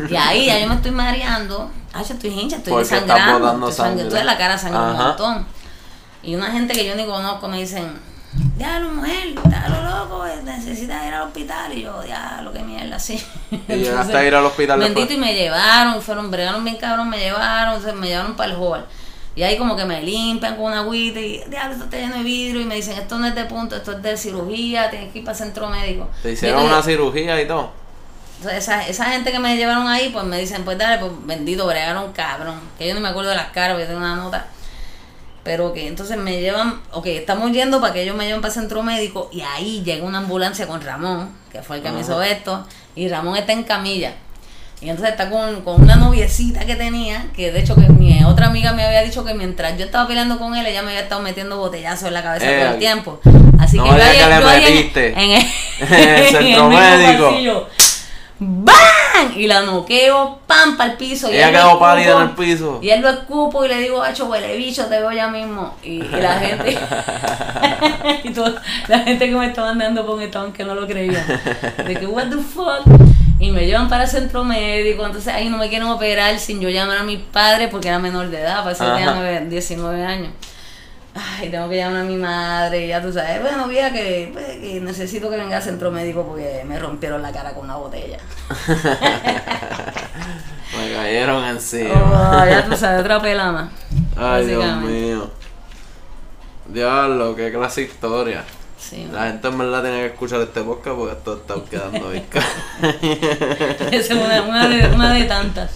[0.09, 1.71] y ahí ya yo me estoy mareando.
[1.93, 4.03] ay, yo estoy hincha, estoy Porque sangrando, estoy, sangre.
[4.03, 5.62] estoy en la cara sangrando un montón.
[6.23, 7.99] Y una gente que yo ni conozco me dicen,
[8.57, 11.77] diablo mujer, diablo loco, eh, necesitas ir al hospital.
[11.77, 13.21] Y yo, diablo, qué mierda, sí.
[13.51, 15.17] Y llegaste a ir al hospital Bendito después.
[15.17, 18.85] y me llevaron, fueron, bregaron bien cabrón, me llevaron, me llevaron para el hall.
[19.35, 22.23] Y ahí como que me limpian con una agüita y, diablo, esto está lleno de
[22.23, 22.61] vidrio.
[22.61, 25.25] Y me dicen, esto no es de punto, esto es de cirugía, tienes que ir
[25.25, 26.09] para centro médico.
[26.21, 27.71] Te hicieron una cirugía y todo.
[28.49, 32.13] esa, esa gente que me llevaron ahí, pues me dicen, pues dale, pues bendito, bregaron
[32.13, 32.61] cabrón.
[32.77, 34.47] Que yo no me acuerdo de las caras, porque yo tengo una nota.
[35.43, 38.59] Pero que entonces me llevan, ok, estamos yendo para que ellos me lleven para el
[38.59, 42.21] centro médico y ahí llega una ambulancia con Ramón, que fue el que me hizo
[42.23, 42.65] esto,
[42.95, 44.13] y Ramón está en camilla.
[44.81, 48.47] Y entonces está con, con una noviecita que tenía, que de hecho que mi otra
[48.47, 51.21] amiga me había dicho que mientras yo estaba peleando con él, ella me había estado
[51.21, 53.19] metiendo botellazos en la cabeza Eh, todo el tiempo.
[53.59, 55.45] Así no que yo que le yo en- el,
[55.89, 57.29] En el centro médico.
[57.29, 57.67] pasillo,
[58.39, 58.73] ¡Bam!
[59.37, 61.31] Y la noqueo, pam, para el piso.
[61.31, 62.79] y Ella quedó pálida en el piso.
[62.81, 65.75] Y él lo escupo y le digo, hacho, huele bicho, te veo ya mismo.
[65.83, 66.77] Y, y la gente,
[68.23, 68.55] y todo-
[68.87, 71.25] la gente que me estaban dando con estaban que no lo creían.
[71.85, 72.81] De que, what the fuck.
[73.39, 76.69] Y me llevan para el centro médico, entonces ahí no me quieren operar sin yo
[76.69, 79.15] llamar a mi padre porque era menor de edad, tenía Ajá.
[79.15, 80.29] nueve- 19 años.
[81.15, 83.41] Ay, tengo que llamar a mi madre, ya tú sabes.
[83.41, 87.31] Bueno, vía que, pues, que necesito que venga al centro médico porque me rompieron la
[87.31, 88.17] cara con una botella.
[90.75, 91.93] Me cayeron encima.
[91.93, 93.71] Oh, ya tú sabes, otra pelama.
[94.17, 95.29] Ay, Dios mío.
[96.65, 98.43] Diablo, qué clase de historia.
[98.77, 102.25] Sí, La gente en verdad tiene que escuchar este podcast porque esto está quedando bien
[103.91, 105.71] es una, una de, una de tantas.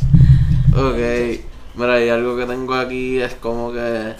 [0.76, 4.14] Ok, mira, y algo que tengo aquí es como que.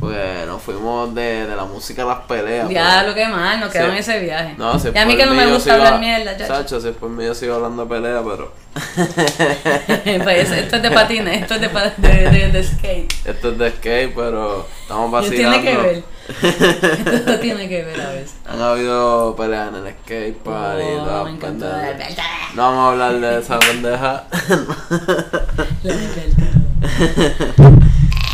[0.00, 2.68] Pues nos fuimos de, de la música a las peleas.
[2.68, 4.54] Diablo, qué mal, nos quedamos en ese viaje.
[4.58, 6.52] No, si y a mí que no me gusta hablar mierda, chacho.
[6.54, 8.52] Chacho, si por mí yo sigo hablando de pelea, pero.
[10.24, 11.68] Pues esto es de patines, esto es de,
[11.98, 13.12] de, de, de skate.
[13.26, 15.60] Esto es de skate, pero estamos Y vacilando.
[15.60, 16.04] tiene que ver.
[17.14, 18.34] Esto tiene que ver a veces.
[18.46, 21.66] Han habido peleas en el skate party y Oh, todas me encantó.
[21.70, 22.16] pendejas.
[22.54, 24.24] No vamos a hablar de esa pendeja.
[25.82, 25.94] La.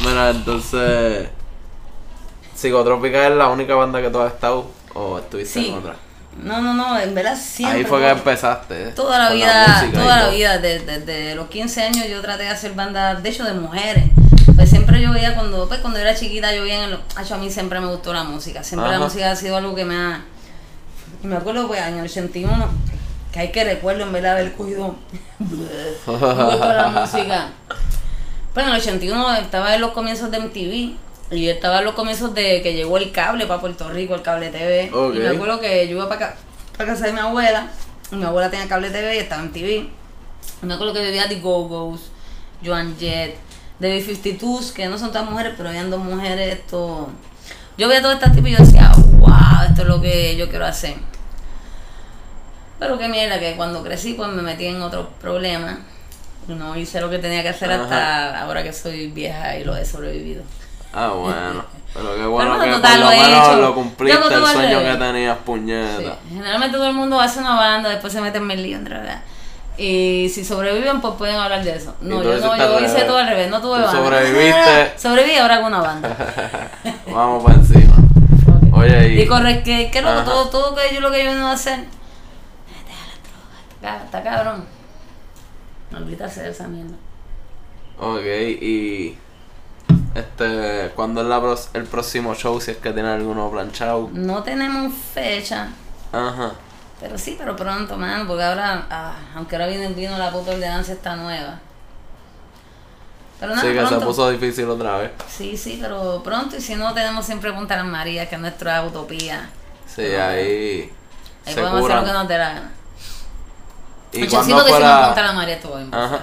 [0.05, 1.28] Mira, entonces.
[2.61, 5.68] Psicotropica es la única banda que tú has estado o estuviste Sí.
[5.68, 5.96] en otra.
[6.42, 7.78] No, no, no, en verdad siempre.
[7.78, 8.88] Ahí fue que empezaste.
[8.88, 8.92] ¿eh?
[8.94, 12.72] Toda la vida, toda la vida, desde, desde los 15 años yo traté de hacer
[12.74, 14.04] bandas, de hecho de mujeres.
[14.54, 17.50] Pues siempre yo veía cuando, pues cuando era chiquita yo veía en Acho, a mí
[17.50, 18.98] siempre me gustó la música, siempre Ajá.
[18.98, 20.22] la música ha sido algo que me ha,
[21.22, 22.68] y me acuerdo pues en el 81,
[23.32, 24.96] que hay que recuerdo en verdad haber cogido
[26.06, 27.48] la música.
[28.52, 30.96] Pues en el 81 estaba en los comienzos de MTV
[31.31, 34.22] y yo estaba en los comienzos de que llegó el cable para Puerto Rico, el
[34.22, 34.91] cable TV.
[35.14, 36.37] Y me acuerdo que yo iba para
[36.76, 37.68] casa de mi abuela,
[38.11, 39.89] y mi abuela tenía cable TV y estaba en TV.
[40.62, 42.11] Y me acuerdo que vivía The Go-Go's,
[42.64, 43.37] Joan Jett,
[43.78, 46.55] The B-52s, que no son todas mujeres, pero habían dos mujeres.
[46.55, 47.09] Esto...
[47.78, 50.66] Yo veía todo este tipo y yo decía, wow, esto es lo que yo quiero
[50.66, 50.95] hacer.
[52.78, 55.78] Pero qué mierda, que cuando crecí pues me metí en otros problemas.
[56.49, 59.85] No hice lo que tenía que hacer hasta ahora que soy vieja y lo he
[59.85, 60.43] sobrevivido.
[60.93, 61.64] Ah, bueno.
[61.93, 63.57] Pero qué bueno que total, por lo lo menos hecho.
[63.61, 65.43] lo cumpliste el sueño que tenías, Sí.
[65.45, 66.16] puñeta.
[66.28, 69.20] Generalmente todo el mundo hace una banda, después se mete en mil líos, en realidad.
[69.76, 71.95] Y si sobreviven, pues pueden hablar de eso.
[72.01, 73.93] No, yo no, yo hice todo al revés, no tuve banda.
[73.93, 74.93] sobreviviste.
[74.99, 76.16] Sobreviví ahora hago una banda.
[77.12, 77.95] Vamos para encima.
[78.72, 79.20] Oye, y.
[79.22, 81.78] Y corre, que, que loco, todo, todo que yo lo que yo vengo a hacer.
[81.78, 84.64] Deja la droga, está, está cabrón.
[85.91, 86.95] Maldita sea esa mierda.
[87.99, 88.24] Ok,
[88.62, 89.18] y.
[90.14, 90.90] Este.
[90.96, 92.61] ¿Cuándo es la pros- el próximo show?
[92.61, 94.11] Si es que tiene alguno planchado.
[94.12, 95.68] No tenemos fecha,
[96.12, 96.52] Ajá.
[97.00, 100.92] pero sí, pero pronto, man, porque ahora, ah, aunque ahora viene, vino la puta ordenanza
[100.92, 101.61] esta nueva.
[103.38, 104.06] Pero nada, sí, que se pronto.
[104.06, 105.12] puso difícil otra vez.
[105.28, 108.84] Sí, sí, pero pronto, y si no, tenemos siempre Punta Las Marías, que es nuestra
[108.84, 109.48] utopía.
[109.86, 110.92] Sí, ahí.
[111.46, 112.70] Ahí se podemos hacer lo que nos dé la gana.
[114.12, 115.06] Y cuando que si no fuera.
[115.06, 115.94] Punta Las todo bien.
[115.94, 116.20] Ajá.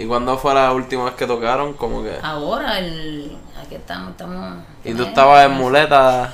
[0.00, 1.74] ¿Y cuando fue la última vez que tocaron?
[1.74, 2.16] Como que.
[2.22, 4.54] Ahora, el, aquí estamos, estamos...
[4.82, 6.32] Y tú estabas en muleta.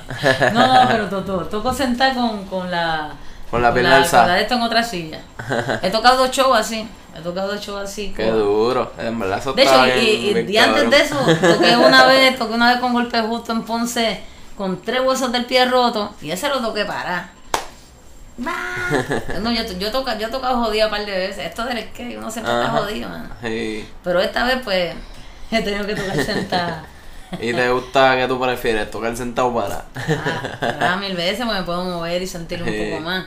[0.52, 3.10] No, no, pero to- to- toco sentar con, con la...
[3.50, 4.26] Con la pierna alzada.
[4.26, 5.20] Con esto en otra silla.
[5.82, 6.88] He tocado dos shows así.
[7.16, 8.12] He tocado dos shows así.
[8.14, 8.92] Qué duro.
[8.98, 12.80] En verdad eso De hecho, y, antes de eso, toqué una vez, toqué una vez
[12.80, 14.22] con golpe justo en Ponce,
[14.56, 17.30] con tres huesos del pie roto, y ese lo toqué para.
[19.40, 21.46] No, yo, yo, toca, yo he tocado jodido un par de veces.
[21.46, 23.08] Esto del skate, uno siempre está jodido.
[23.42, 23.88] Sí.
[24.04, 24.94] Pero esta vez, pues,
[25.50, 26.84] he tenido que tocar sentada.
[27.40, 28.90] ¿Y te gusta que tú prefieres?
[28.90, 29.84] ¿Tocar sentado para?
[29.96, 32.88] Ah, ah, mil veces, porque me puedo mover y sentir un Sí.
[32.90, 33.24] poco más.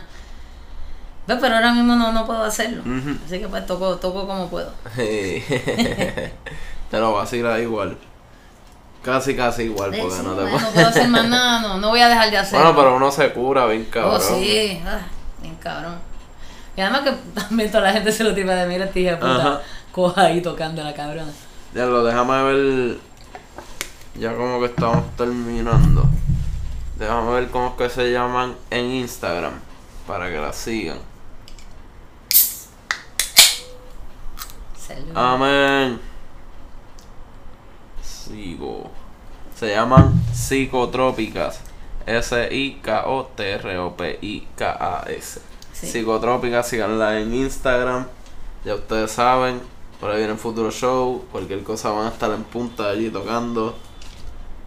[1.27, 2.81] Pero ahora mismo no, no puedo hacerlo.
[3.25, 4.73] Así que pues toco, toco como puedo.
[4.95, 5.43] Sí.
[6.89, 7.97] Te lo vacilas igual.
[9.03, 10.61] Casi, casi igual, porque Sí, no te puedes.
[10.61, 12.65] no puedo hacer más nada, no, no voy a dejar de hacerlo.
[12.65, 14.15] Bueno, pero uno se cura bien cabrón.
[14.15, 14.99] Oh, sí, ah,
[15.41, 15.95] bien cabrón.
[16.75, 20.21] Y además que también toda la gente se lo tira de mira, de puta, coja
[20.23, 21.31] ahí tocando la cabrona.
[21.73, 22.97] Ya lo déjame ver.
[24.15, 26.03] Ya como que estamos terminando.
[26.97, 29.53] Déjame ver cómo es que se llaman en Instagram.
[30.07, 30.97] Para que la sigan.
[34.75, 35.11] Salud.
[35.15, 36.08] Amén.
[38.29, 38.91] Sigo.
[39.55, 41.61] Se llaman psicotrópicas.
[42.05, 42.61] S-I-K-O-T-R-O-P-I-K-A-S.
[45.73, 45.87] Sí.
[45.87, 48.05] Psicotrópicas, síganla en Instagram.
[48.63, 49.59] Ya ustedes saben.
[49.99, 51.25] Por ahí viene el futuro show.
[51.31, 53.75] Cualquier cosa van a estar en punta allí tocando.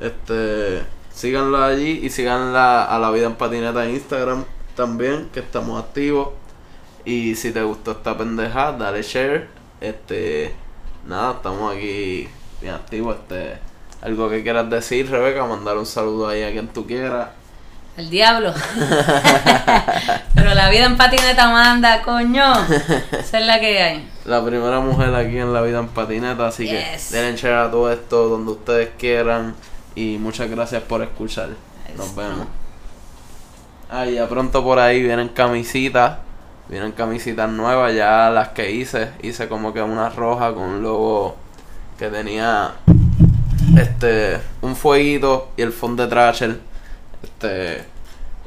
[0.01, 0.83] Este.
[1.13, 4.45] Síganla allí y síganla a la vida en patineta en Instagram
[4.75, 6.31] también, que estamos activos.
[7.05, 9.49] Y si te gustó esta pendeja, dale share.
[9.81, 10.55] Este,
[11.07, 12.29] nada, estamos aquí
[12.63, 13.17] bien activos.
[13.17, 13.59] Este,
[14.01, 17.29] algo que quieras decir, Rebeca, mandar un saludo ahí a quien tú quieras.
[17.97, 18.55] El diablo.
[20.35, 22.53] Pero la vida en patineta manda, coño.
[23.13, 24.09] Esa es la que hay.
[24.25, 27.11] La primera mujer aquí en la vida en patineta, así Yes.
[27.11, 29.55] que denle share a todo esto donde ustedes quieran.
[29.95, 31.51] Y muchas gracias por escuchar.
[31.97, 32.47] Nos vemos.
[33.91, 36.19] Ah, ya pronto por ahí vienen camisitas.
[36.69, 39.11] Vienen camisitas nuevas, ya las que hice.
[39.21, 41.37] Hice como que una roja con un logo
[41.99, 42.73] que tenía
[43.77, 46.59] este un fueguito y el fondo de Thrasher.
[47.23, 47.85] Este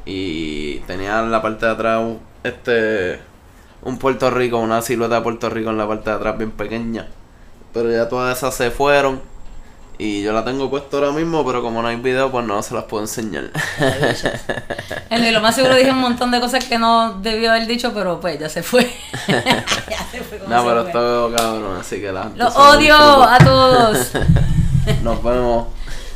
[0.04, 3.20] y tenía en la parte de atrás un, este
[3.82, 7.08] un Puerto Rico, una silueta de Puerto Rico en la parte de atrás bien pequeña.
[7.72, 9.20] Pero ya todas esas se fueron.
[9.98, 12.74] Y yo la tengo puesto ahora mismo, pero como no hay video, pues no se
[12.74, 13.50] las puedo enseñar.
[15.10, 18.20] Y lo más seguro dije un montón de cosas que no debió haber dicho, pero
[18.20, 18.90] pues ya se fue.
[19.28, 20.86] ya se fue no, se pero fue.
[20.86, 24.12] esto cabrón, así que la Los odio a todos.
[25.02, 25.66] Nos vemos.